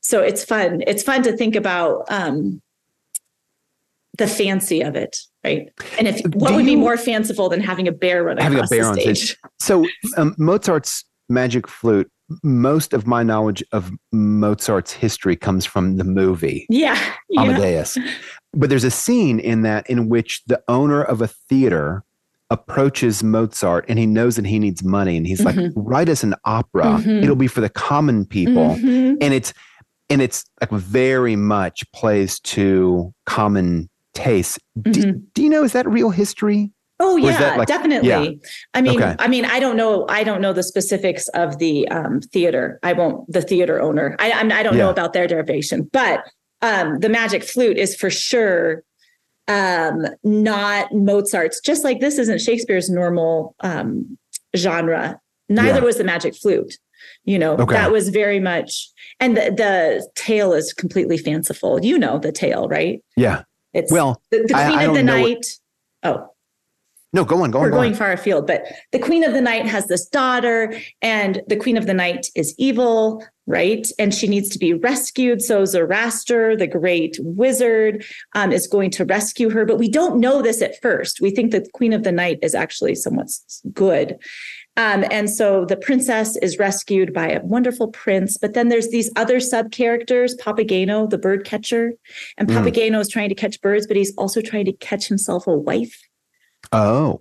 [0.00, 0.82] So it's fun.
[0.86, 2.60] It's fun to think about um,
[4.18, 5.70] the fancy of it, right?
[5.98, 8.66] And if what Do would be more fanciful than having a bear run having a
[8.66, 9.18] bear the on stage?
[9.18, 9.38] stage.
[9.60, 9.86] So
[10.18, 12.10] um, Mozart's magic flute.
[12.42, 16.98] Most of my knowledge of Mozart's history comes from the movie Yeah,
[17.30, 17.42] yeah.
[17.42, 17.96] Amadeus.
[18.54, 22.04] But there's a scene in that in which the owner of a theater
[22.50, 25.72] approaches Mozart and he knows that he needs money and he's like, Mhm.
[25.74, 26.84] write us an opera.
[27.00, 27.22] Mhm.
[27.22, 28.76] It'll be for the common people.
[28.76, 29.16] Mhm.
[29.20, 29.54] And it's
[30.10, 34.58] and it's like very much plays to common tastes.
[34.82, 35.22] Do, Mhm.
[35.32, 36.70] do you know is that real history?
[37.04, 38.08] Oh yeah, like- definitely.
[38.08, 38.30] yeah.
[38.74, 39.16] I mean, Okay.
[39.18, 40.06] I mean, I don't know.
[40.08, 42.78] I don't know the specifics of the um, theater.
[42.82, 43.30] I won't.
[43.30, 44.14] The theater owner.
[44.18, 46.24] I I'm, I don't know about their derivation, but
[46.62, 48.84] um, the magic flute is for sure
[49.48, 51.60] um, not Mozart's.
[51.60, 54.16] Just like this isn't Shakespeare's normal um,
[54.56, 55.20] genre.
[55.48, 55.84] Neither Yeah.
[55.84, 56.78] was the magic flute.
[57.24, 57.74] You know, Okay.
[57.74, 58.88] that was very much.
[59.18, 61.84] And the, the tale is completely fanciful.
[61.84, 63.02] You know the tale, right?
[63.16, 63.42] Yeah.
[63.72, 65.46] It's Well, the, the Queen I of the don't what- Night.
[66.04, 66.28] oh,
[67.14, 67.64] No, go on, go on.
[67.64, 67.82] we're go on.
[67.82, 71.76] going far afield, but the queen of the night has this daughter, and the queen
[71.76, 73.86] of the night is evil, right?
[73.98, 75.42] And she needs to be rescued.
[75.42, 78.04] So Sarastro, the great wizard,
[78.34, 79.66] um, is going to rescue her.
[79.66, 81.20] But we don't know this at first.
[81.20, 83.28] We think that the queen of the night is actually somewhat
[83.74, 84.16] good.
[84.78, 88.38] Um, and so the princess is rescued by a wonderful prince.
[88.38, 91.92] But then there's these other sub characters, Papageno, the bird catcher.
[92.38, 92.54] And Mm.
[92.64, 96.00] Papageno is trying to catch birds, but he's also trying to catch himself a wife.
[96.72, 97.20] Oh,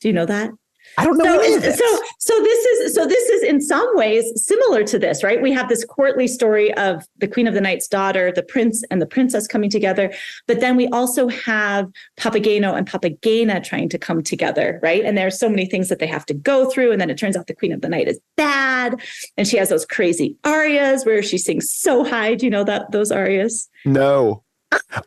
[0.00, 0.50] Do you know that?
[0.98, 1.24] I don't know.
[1.24, 1.78] so, any of this.
[1.78, 5.52] so so this is so this is in some ways similar to this right we
[5.52, 9.06] have this courtly story of the queen of the night's daughter the prince and the
[9.06, 10.12] princess coming together
[10.46, 11.88] but then we also have
[12.18, 15.98] papageno and papagena trying to come together right and there are so many things that
[15.98, 18.08] they have to go through and then it turns out the queen of the night
[18.08, 19.00] is bad
[19.36, 22.90] and she has those crazy arias where she sings so high do you know that
[22.90, 24.42] those arias no.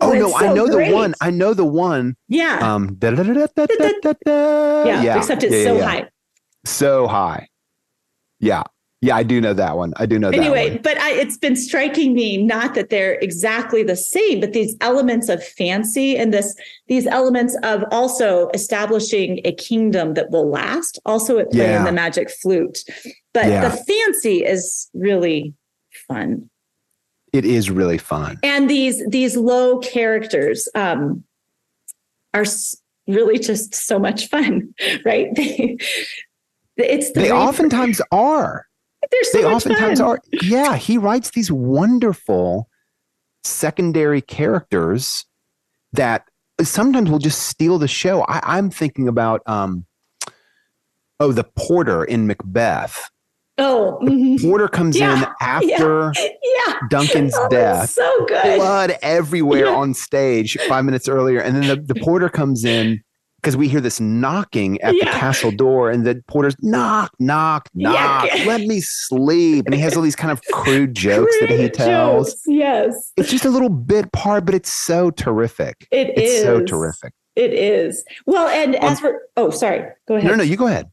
[0.01, 0.89] Oh no, it's I know great.
[0.89, 1.13] the one.
[1.22, 2.16] I know the one.
[2.28, 4.86] yeah Um, da-da-da-da-da-da-da.
[4.86, 5.86] yeah, except it's yeah, so yeah, yeah.
[5.86, 6.09] high
[6.66, 7.47] So high.
[8.39, 8.63] Yeah.
[9.01, 9.93] Yeah, I do know that one.
[9.97, 10.45] I do know that one.
[10.45, 14.76] anyway but I, it's been striking me not that they're exactly the same but these
[14.82, 16.55] elements of fancy and this
[16.88, 21.86] these elements of also establishing a kingdom that will last also at play in Yeah.
[21.86, 22.80] the magic flute
[23.34, 23.68] but Yeah.
[23.70, 25.53] the fancy is really
[26.07, 26.49] fun
[27.36, 28.38] It is really fun.
[28.43, 31.23] and these these low characters um
[32.33, 32.45] are
[33.07, 34.73] really just so much fun
[35.05, 35.77] right they
[36.77, 38.65] it's the They oftentimes are.
[39.11, 40.09] they're so they oftentimes fun.
[40.09, 40.19] are.
[40.41, 42.67] Yeah, he writes these wonderful
[43.43, 45.25] secondary characters
[45.93, 46.27] that
[46.61, 48.23] sometimes will just steal the show.
[48.27, 49.86] I, I'm thinking about um,
[51.21, 53.09] oh, the porter in Macbeth.
[53.58, 54.41] Oh, mhm.
[54.41, 56.74] porter comes Yeah, in after yeah.
[56.89, 57.89] Duncan's Oh, death.
[57.89, 58.58] so good.
[58.58, 59.76] Blood everywhere Yeah.
[59.76, 61.39] on stage five minutes earlier.
[61.39, 63.01] And then the, the porter comes in
[63.41, 67.91] because we hear this knocking at the castle door, and the porter's knock, knock, Yeah.
[67.91, 68.30] knock.
[68.45, 69.66] Let me sleep.
[69.68, 72.32] And he has all these kind of crude jokes that he tells.
[72.32, 75.88] jokes, Yes, It's just a little bit part, but it's so terrific.
[75.91, 77.14] It it's so terrific.
[77.36, 78.03] it is.
[78.26, 80.30] Well, and as we're oh, sorry, go ahead.
[80.30, 80.89] No, no, you go ahead.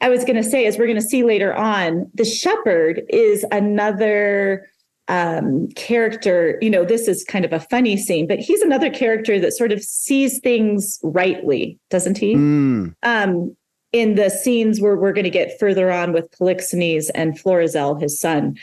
[0.00, 3.44] I was going to say, as we're going to see later on, the shepherd is
[3.52, 4.66] another
[5.08, 6.56] um, character.
[6.60, 9.72] You know, this is kind of a funny scene, but he's another character that sort
[9.72, 12.34] of sees things rightly, doesn't he?
[12.34, 13.54] Mm, Um,
[13.92, 18.20] in the scenes where we're going to get further on with Polixenes and Florizel, his
[18.20, 18.56] son.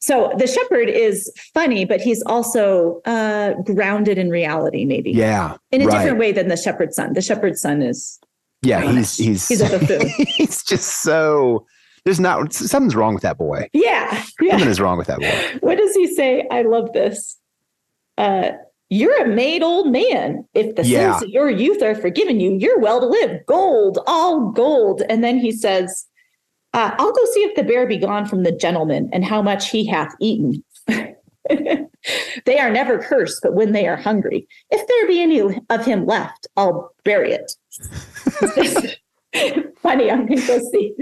[0.00, 5.12] So the shepherd is funny, but he's also uh, grounded in reality, maybe.
[5.12, 5.56] yeah.
[5.70, 5.98] In a right.
[5.98, 7.12] different way than the shepherd's son.
[7.12, 8.18] The shepherd's son is
[8.62, 9.60] Yeah, he's he's He's
[10.28, 11.66] he's just so
[12.04, 13.68] there's not something's wrong with that boy.
[13.72, 14.52] yeah, yeah.
[14.52, 15.58] Something is wrong with that boy.
[15.60, 16.46] what does he say?
[16.50, 17.38] I love this.
[18.18, 18.50] Uh,
[18.90, 20.46] you're a made old man.
[20.54, 21.12] If the Yeah.
[21.12, 23.40] sins of your youth are forgiven you, you're well to live.
[23.46, 25.02] Gold, all gold.
[25.08, 26.06] And then he says,
[26.74, 29.70] uh, I'll go see if the bear be gone from the gentleman and how much
[29.70, 30.62] he hath eaten.
[31.48, 35.40] they are never cursed, but when they are hungry, if there be any
[35.70, 37.52] of him left, I'll bury it.
[39.82, 40.94] Funny, I'm going to go see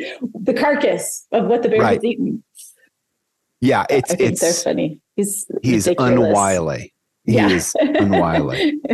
[0.43, 1.95] the carcass of what the bear Right.
[1.97, 2.43] has eaten.
[3.61, 5.01] Yeah, it's I think they're it's funny.
[5.17, 6.29] He's he's ridiculous.
[6.29, 6.95] unwily.
[7.25, 7.49] He Yeah.
[7.51, 8.75] is unwily.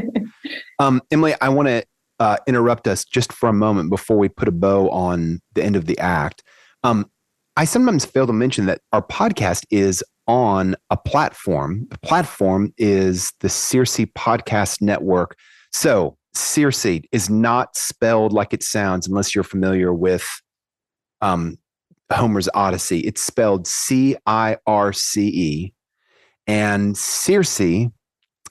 [0.78, 1.82] Um, Emily, I want to
[2.20, 5.74] uh, interrupt us just for a moment before we put a bow on the end
[5.74, 6.42] of the act.
[6.84, 7.10] Um,
[7.56, 11.86] I sometimes fail to mention that our podcast is on a platform.
[11.90, 15.36] The platform is the Circe Podcast Network.
[15.72, 20.26] So, Circe is not spelled like it sounds unless you're familiar with
[21.20, 21.58] um,
[22.12, 23.00] Homer's Odyssey.
[23.00, 25.72] It's spelled C I R C E.
[26.46, 27.90] And Circe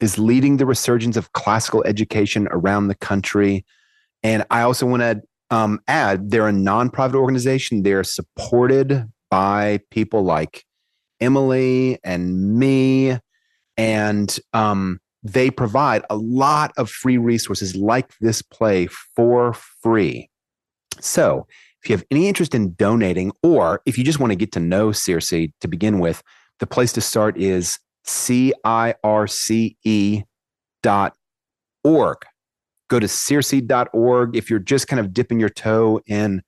[0.02, 3.66] is leading the resurgence of classical education around the country.
[4.24, 5.22] And I also want to
[5.52, 7.84] um, add they're a nonprofit organization.
[7.84, 10.66] They're supported by people like
[11.22, 13.18] Emily and me.
[13.78, 20.30] And um, they provide a lot of free resources like this play for free.
[21.00, 21.48] So
[21.82, 24.60] if you have any interest in donating, or if you just want to get to
[24.60, 26.22] know Circe to begin with,
[26.60, 28.64] the place to start is C-I-R-C-E
[30.84, 31.16] dot
[31.84, 32.18] org.
[32.88, 34.36] Go to circe.org.
[34.36, 36.44] If you're just kind of dipping your toe in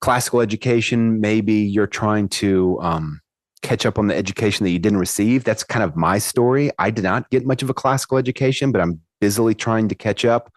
[0.00, 3.20] classical education, maybe you're trying to um,
[3.62, 5.44] catch up on the education that you didn't receive.
[5.44, 6.70] That's kind of my story.
[6.78, 10.24] I did not get much of a classical education, but I'm busily trying to catch
[10.24, 10.52] up.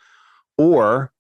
[0.58, 1.12] Or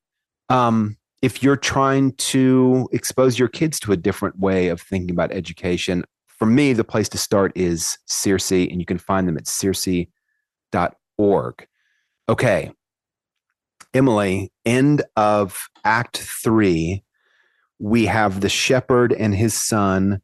[0.49, 5.31] um, if you're trying to expose your kids to a different way of thinking about
[5.31, 9.47] education, for me, the place to start is Circe, and you can find them at
[9.47, 10.07] circe.org.
[12.27, 12.71] Okay.
[13.93, 17.03] Emily, end of Act Three,
[17.79, 20.21] we have the shepherd and his son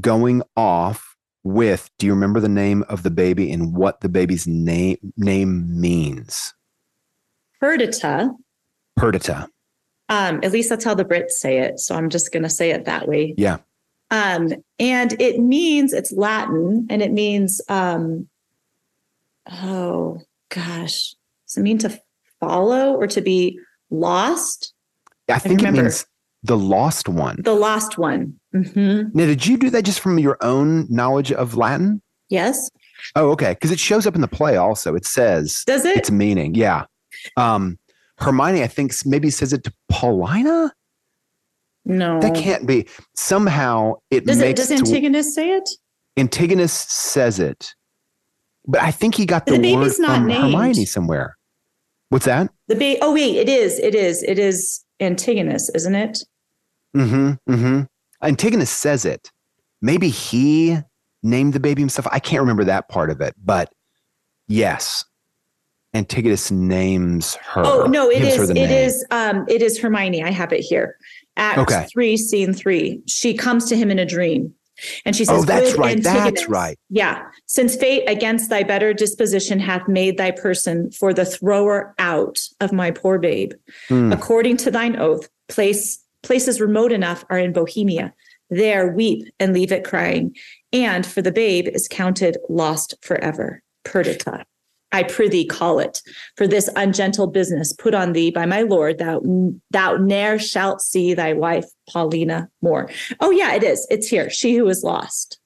[0.00, 1.90] going off with.
[1.98, 6.54] Do you remember the name of the baby and what the baby's name name means?
[7.60, 8.30] Perdita.
[8.96, 9.48] Perdita.
[10.08, 11.78] Um, at least that's how the Brits say it.
[11.80, 13.34] So I'm just going to say it that way.
[13.38, 13.58] Yeah.
[14.10, 18.28] Um, and it means it's Latin and it means, um,
[19.50, 20.20] oh
[20.50, 21.14] gosh,
[21.46, 21.98] does it mean to
[22.40, 23.58] follow or to be
[23.90, 24.74] lost?
[25.30, 26.04] I think it means
[26.42, 27.40] the lost one.
[27.40, 28.38] The lost one.
[28.52, 32.02] Hmm Now, did you do that just from your own knowledge of Latin?
[32.28, 32.70] Yes.
[33.16, 33.50] Oh, okay.
[33.52, 34.94] Because it shows up in the play also.
[34.94, 35.96] It says Does it?
[35.96, 36.54] its meaning.
[36.54, 36.84] Yeah.
[37.36, 37.78] Um,
[38.18, 40.72] Hermione, I think, maybe says it to Paulina.
[41.84, 42.20] No.
[42.20, 42.86] That can't be.
[43.16, 44.40] Somehow it Does it?
[44.40, 45.68] makes Does to- Antigonus say it?
[46.16, 47.74] Antigonus says it,
[48.66, 50.52] but I think he got the, the word not from named.
[50.54, 51.36] Hermione somewhere.
[52.10, 52.50] What's that?
[52.68, 53.78] The ba- Oh wait, it is.
[53.78, 54.22] It is.
[54.22, 56.18] It is Antigonus, isn't it?
[56.94, 57.52] Mm-hmm.
[57.52, 57.82] Mm-hmm.
[58.22, 59.30] Antigonus says it.
[59.80, 60.78] Maybe he
[61.22, 62.06] named the baby himself.
[62.10, 63.72] I can't remember that part of it, but
[64.48, 65.04] yes,
[65.94, 67.62] Antigonus names her.
[67.64, 68.50] Oh no, it is.
[68.50, 68.70] It name.
[68.70, 69.04] is.
[69.10, 70.22] Um, it is Hermione.
[70.22, 70.96] I have it here.
[71.36, 71.86] Act Okay.
[71.92, 73.00] three, scene three.
[73.06, 74.54] She comes to him in a dream,
[75.04, 76.02] and she says, Oh, that's "Good right.
[76.02, 76.78] That's right.
[76.90, 82.40] Yeah, since fate against thy better disposition hath made thy person for the thrower out
[82.60, 83.52] of my poor babe,
[83.88, 84.12] Hmm.
[84.12, 88.12] according to thine oath, place places remote enough are in Bohemia.
[88.50, 90.36] There weep and leave it crying,
[90.72, 93.62] and for the babe is counted lost forever.
[93.84, 94.44] Perdita.
[94.92, 96.02] I prithee call it,
[96.36, 99.22] for this ungentle business put on thee by my lord, thou
[99.70, 102.90] thou ne'er shalt see thy wife Paulina more.
[103.20, 103.86] Oh yeah, it is.
[103.90, 104.28] It's here.
[104.28, 105.38] She who is lost.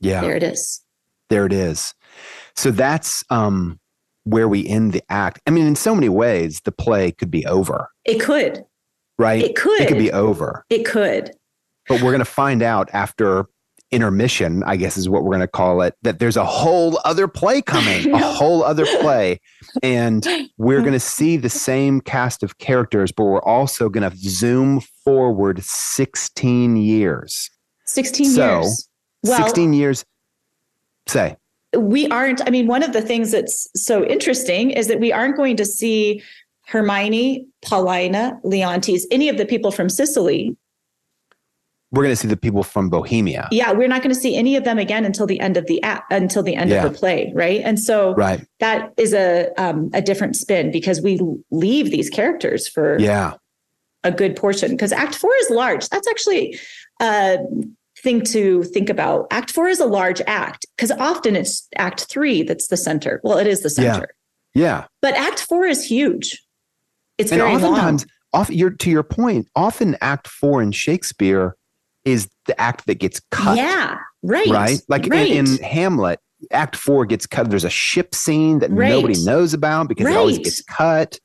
[0.00, 0.22] Yeah.
[0.22, 0.82] There it is.
[1.28, 1.94] There it is.
[2.56, 3.78] So that's um
[4.24, 5.40] where we end the act.
[5.46, 7.88] I mean, in so many ways, the play could be over.
[8.04, 8.64] It could.
[9.18, 9.42] Right?
[9.42, 9.80] It could.
[9.80, 10.64] It could be over.
[10.70, 11.30] It could.
[11.88, 13.46] But we're gonna find out after
[13.94, 17.28] intermission, I guess is what we're going to call it, that there's a whole other
[17.28, 19.40] play coming, a whole other play.
[19.82, 20.26] And
[20.58, 24.80] we're going to see the same cast of characters, but we're also going to zoom
[24.80, 27.50] forward 16 years.
[27.86, 28.88] 16 so, years.
[29.22, 30.04] Well, 16 years.
[31.06, 31.36] Say.
[31.76, 35.36] We aren't, I mean, one of the things that's so interesting is that we aren't
[35.36, 36.22] going to see
[36.66, 40.56] Hermione, Paulina, Leontes, any of the people from Sicily
[41.94, 43.48] we're going to see the people from Bohemia.
[43.52, 45.80] Yeah, we're not going to see any of them again until the end of the
[45.82, 46.84] app, until the end yeah.
[46.84, 47.60] of the play, right?
[47.64, 48.44] And so right.
[48.58, 51.20] that is a um, a different spin because we
[51.52, 53.34] leave these characters for yeah
[54.02, 55.88] a good portion because Act Four is large.
[55.88, 56.58] That's actually
[57.00, 57.38] a
[58.04, 59.26] thing to think about.
[59.32, 63.20] Act Four is a large act because often it's Act Three that's the center.
[63.24, 64.14] Well, it is the center.
[64.54, 64.86] Yeah, yeah.
[65.02, 66.40] but Act Four is huge.
[67.18, 68.42] It's and very oftentimes, long.
[68.42, 71.56] Off, you're, to your point, often Act Four in Shakespeare
[72.04, 73.56] is the act that gets cut.
[73.56, 74.46] Yeah, right.
[74.46, 74.80] Right?
[74.88, 75.30] Like right.
[75.30, 77.50] In, in, Hamlet, act four gets cut.
[77.50, 78.90] There's a ship scene that right.
[78.90, 80.14] nobody knows about because right.
[80.14, 81.18] it always gets cut.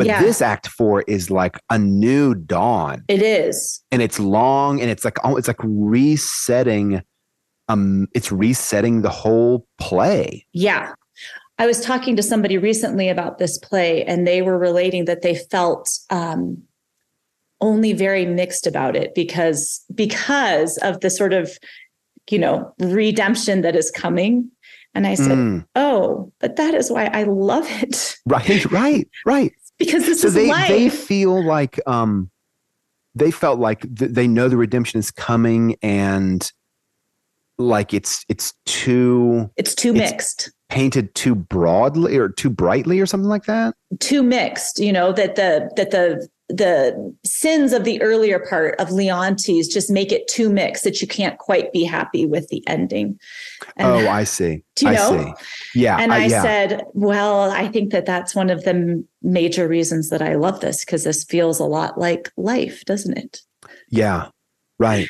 [0.00, 0.22] But yeah.
[0.22, 3.04] this act four is like a new dawn.
[3.06, 3.82] It is.
[3.92, 7.02] And it's long and it's like oh, it's like resetting
[7.68, 10.46] um it's resetting the whole play.
[10.54, 10.94] Yeah.
[11.58, 15.34] I was talking to somebody recently about this play and they were relating that they
[15.34, 16.62] felt um
[17.60, 21.58] only very mixed about it because because of the sort of
[22.30, 24.50] you know redemption that is coming
[24.94, 25.66] and i said mm.
[25.74, 30.34] oh but that is why i love it right right right because this so is
[30.34, 30.68] they life.
[30.68, 32.30] they feel like um
[33.16, 36.52] they felt like th- they know the redemption is coming and
[37.58, 43.06] like it's it's too it's too it's mixed painted too broadly or too brightly or
[43.06, 48.00] something like that too mixed you know that the that the the sins of the
[48.02, 52.26] earlier part of Leontes just make it too mixed that you can't quite be happy
[52.26, 53.18] with the ending.
[53.80, 54.62] Oh, I see.
[54.76, 55.34] Do you I know?
[55.72, 55.80] See.
[55.80, 55.98] Yeah.
[55.98, 56.42] And I, I yeah.
[56.42, 60.84] said, well, I think that that's one of the major reasons that I love this
[60.84, 63.40] because this feels a lot like life, doesn't it?
[63.88, 64.28] Yeah.
[64.78, 65.08] Right.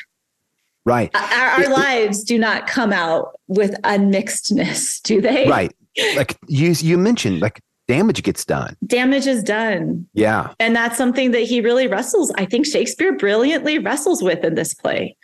[0.85, 1.11] Right.
[1.15, 5.47] Our, our it, lives do not come out with unmixedness, do they?
[5.47, 5.73] Right.
[6.15, 8.75] Like you, you mentioned, like damage gets done.
[8.85, 10.07] Damage is done.
[10.13, 10.53] Yeah.
[10.59, 12.31] And that's something that he really wrestles.
[12.35, 15.17] I think Shakespeare brilliantly wrestles with in this play.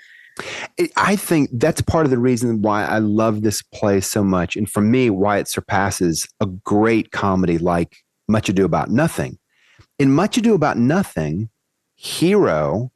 [0.96, 4.56] I think that's part of the reason why I love this play so much.
[4.56, 9.38] And for me, why it surpasses a great comedy like Much Ado About Nothing.
[10.00, 11.50] In Much Ado About Nothing,
[11.96, 12.92] Hero,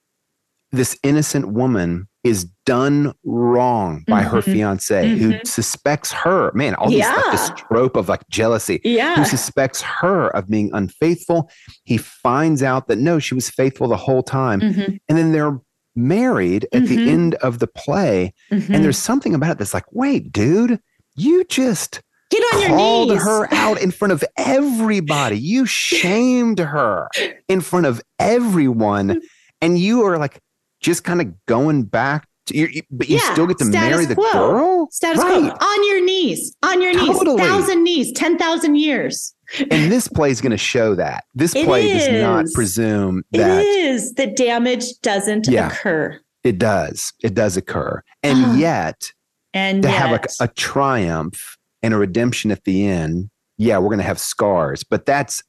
[0.72, 4.30] this innocent woman, is done wrong by mm-hmm.
[4.30, 5.32] her fiance mm-hmm.
[5.32, 7.12] who suspects her man all yeah.
[7.12, 11.50] these like this trope of like jealousy yeah who suspects her of being unfaithful
[11.84, 14.96] he finds out that no she was faithful the whole time mm-hmm.
[15.10, 15.60] and then they're
[15.96, 17.10] married at the mm-hmm.
[17.10, 18.82] end of the play and Mm-hmm.
[18.84, 20.80] there's something about it that's like wait dude
[21.16, 23.26] you just Get on called your knees.
[23.26, 27.10] her out in front of everybody you shamed her
[27.50, 29.22] in front of everyone
[29.62, 30.40] and you are like
[30.80, 34.16] just kind of going back to you, but you Yeah, still get to marry the
[34.16, 34.32] quo.
[34.32, 34.88] girl.
[34.92, 35.52] Status right.
[35.54, 35.68] quo.
[35.68, 36.56] On your knees.
[36.64, 37.06] On your knees.
[37.18, 37.42] Totally.
[37.44, 38.12] Thousand knees.
[38.14, 39.34] Ten thousand years.
[39.60, 41.26] And this play is going to show that.
[41.36, 44.14] This It play does not presume It that is.
[44.14, 45.68] The damage doesn't Yeah.
[45.68, 46.20] occur.
[46.44, 47.14] it does.
[47.22, 48.02] It does occur.
[48.24, 48.56] And Ah.
[48.56, 49.12] yet
[49.54, 53.90] And to yet, have like a triumph and a redemption at the end, yeah, we're
[53.90, 55.44] going to have scars, but that's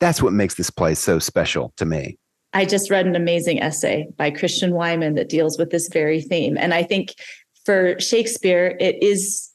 [0.00, 2.18] that's what makes this play so special to me.
[2.54, 6.56] I just read an amazing essay by Christian Wiman that deals with this very theme.
[6.56, 7.14] And I think
[7.64, 9.50] for Shakespeare, it is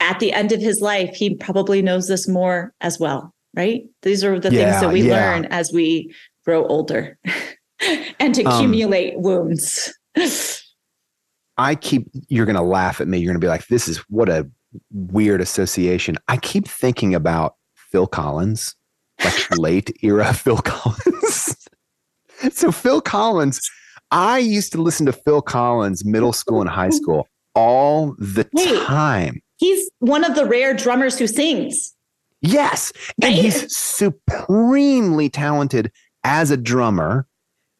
[0.00, 3.82] at the end of his life, he probably knows this more as well, right?
[4.02, 5.14] These are the Yeah, things that we yeah.
[5.14, 6.14] learn as we
[6.44, 7.18] grow older
[8.20, 9.92] and to Um, accumulate wounds.
[11.58, 13.18] I keep, you're going to laugh at me.
[13.18, 14.46] You're going to be like, this is what a
[14.92, 16.18] weird association.
[16.28, 18.74] I keep thinking about Phil Collins,
[19.24, 21.65] like late era Phil Collins.
[22.52, 23.60] so, Phil Collins,
[24.10, 28.82] I used to listen to Phil Collins middle school and high school all the Wait.
[28.82, 29.40] time.
[29.56, 31.94] He's one of the rare drummers who sings.
[32.42, 32.92] Yes.
[33.22, 33.42] And Right?
[33.42, 35.90] he's supremely talented
[36.22, 37.26] as a drummer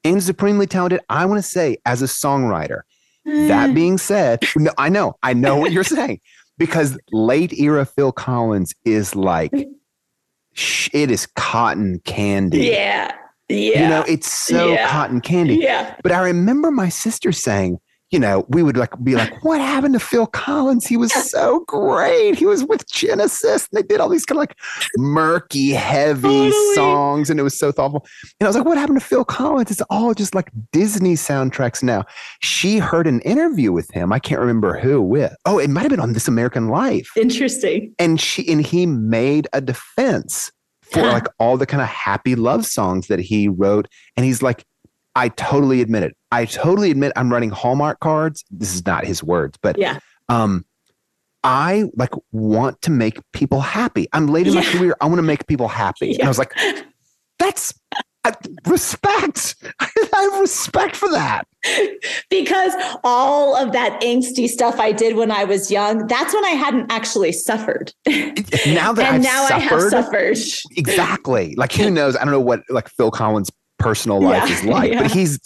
[0.03, 2.81] and supremely talented, I want to say, as a songwriter.
[3.29, 3.49] Mm.
[3.49, 6.21] That being said, no, I know, I know what you're saying.
[6.59, 12.69] because late era Phil Collins is like, it is cotton candy.
[12.69, 13.13] Yeah.
[13.49, 13.83] Yeah.
[13.83, 14.89] You know, it's so Yeah.
[14.89, 15.57] cotton candy.
[15.57, 15.95] Yeah.
[16.03, 17.79] But I remember my sister saying,
[18.13, 20.87] you know, we would like be like, what happened to Phil Collins?
[20.87, 22.37] He was so great.
[22.39, 23.67] He was with Genesis.
[23.71, 24.57] And they did all these kind of like
[24.97, 26.75] murky, heavy Totally.
[26.77, 27.31] songs.
[27.31, 28.07] And it was so thoughtful.
[28.39, 29.73] And I was like, what happened to Phil Collins?
[29.73, 32.05] It's all just like Disney soundtracks now.
[32.41, 34.13] She heard an interview with him.
[34.13, 35.35] I can't remember who with.
[35.45, 37.11] Oh, it might have been on This American Life.
[37.17, 37.93] Interesting.
[37.99, 40.53] And she and he made a defense
[40.91, 43.89] for like all the kind of happy love songs that he wrote.
[44.17, 44.65] And he's like,
[45.15, 46.17] I totally admit it.
[46.31, 48.45] I totally admit I'm writing Hallmark cards.
[48.51, 49.99] This is not his words, but Yeah.
[50.29, 50.65] um,
[51.43, 54.09] I like want to make people happy.
[54.13, 54.97] I'm late in my career.
[55.01, 56.15] I want to make people happy.
[56.15, 56.53] And I was like,
[57.39, 57.73] that's
[58.67, 59.57] respect.
[59.81, 59.89] I
[60.31, 61.47] have respect for that.
[62.31, 62.73] because
[63.05, 66.91] all of that angsty stuff I did when I was young, that's when I hadn't
[66.91, 67.93] actually suffered.
[68.67, 70.77] Now that and I've now I have suffered, suffered.
[70.77, 71.55] exactly.
[71.57, 72.17] Like who knows?
[72.17, 75.03] I don't know what like Phil Collins' personal life Yeah, is like, yeah.
[75.03, 75.39] but he's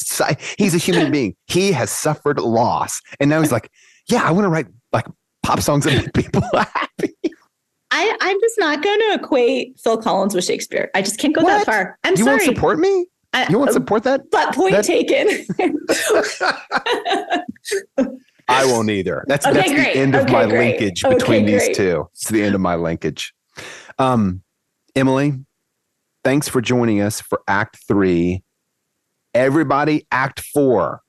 [0.58, 1.34] he's a human being.
[1.46, 3.70] He has suffered loss, and now he's like,
[4.08, 5.06] yeah, I want to write like
[5.42, 7.14] pop songs that make people happy.
[7.90, 10.90] I, I'm just not going to equate Phil Collins with Shakespeare.
[10.94, 11.64] I just can't go What?
[11.64, 11.98] that far.
[12.04, 12.42] I'm you sorry.
[12.42, 13.06] You won't support me?
[13.32, 14.30] I- You won't support that?
[14.30, 15.46] but point That- taken.
[18.48, 19.24] I won't either.
[19.28, 19.94] That's Okay, that's great.
[19.94, 20.80] the end of Okay, my great.
[20.80, 21.76] linkage Okay, between these great.
[21.76, 22.08] two.
[22.12, 23.32] It's the end of my linkage.
[23.98, 24.42] Um,
[24.96, 25.34] Emily,
[26.24, 28.42] thanks for joining us for Act Three.
[29.34, 31.02] Everybody, Act Four.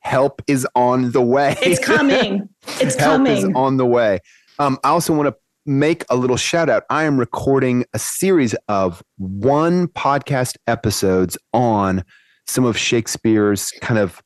[0.00, 1.56] Help is on the way.
[1.62, 2.48] it's coming.
[2.80, 3.56] It's Help is coming.
[3.56, 4.18] on the way.
[4.58, 5.34] Um, I also want to
[5.70, 6.82] make a little shout out.
[6.90, 12.04] I am recording a series of one podcast episodes on
[12.48, 14.20] some of Shakespeare's kind of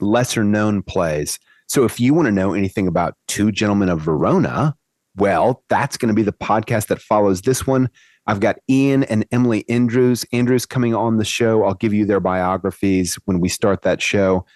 [0.00, 1.38] lesser known plays.
[1.68, 4.74] So if you want to know anything about Two Gentlemen of Verona,
[5.16, 7.90] well, that's going to be the podcast that follows this one.
[8.26, 10.24] I've got Ian and Emily Andrews.
[10.32, 11.64] Andrews coming on the show.
[11.64, 14.46] I'll give you their biographies when we start that show.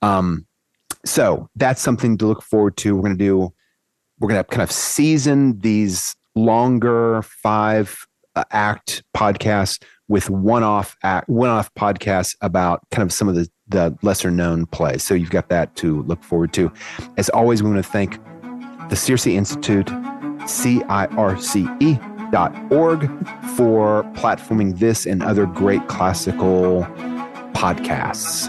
[0.00, 0.46] Um,
[1.04, 2.96] so that's something to look forward to.
[2.96, 3.52] We're going to do,
[4.18, 10.96] we're going to kind of season these longer five uh, act podcasts with one off
[11.02, 15.02] act, one off podcasts about kind of some of the, the lesser known plays.
[15.02, 16.72] So you've got that to look forward to.
[17.16, 18.18] As always, we want to thank
[18.88, 19.90] the Circe Institute,
[20.46, 21.98] C-I-R-C-E
[22.30, 23.08] dot org
[23.56, 26.82] for platforming this and other great classical
[27.52, 28.48] podcasts.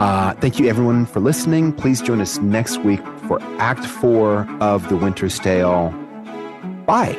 [0.00, 1.72] Uh, thank you, everyone, for listening.
[1.72, 5.90] Please join us next week for Act Four of The Winter's Tale.
[6.86, 7.14] Bye.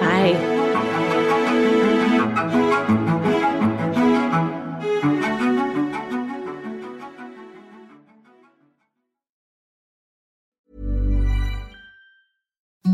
[0.00, 0.58] Bye.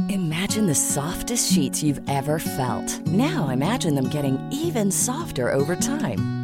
[0.09, 3.01] Imagine the softest sheets you've ever felt.
[3.07, 6.43] Now imagine them getting even softer over time.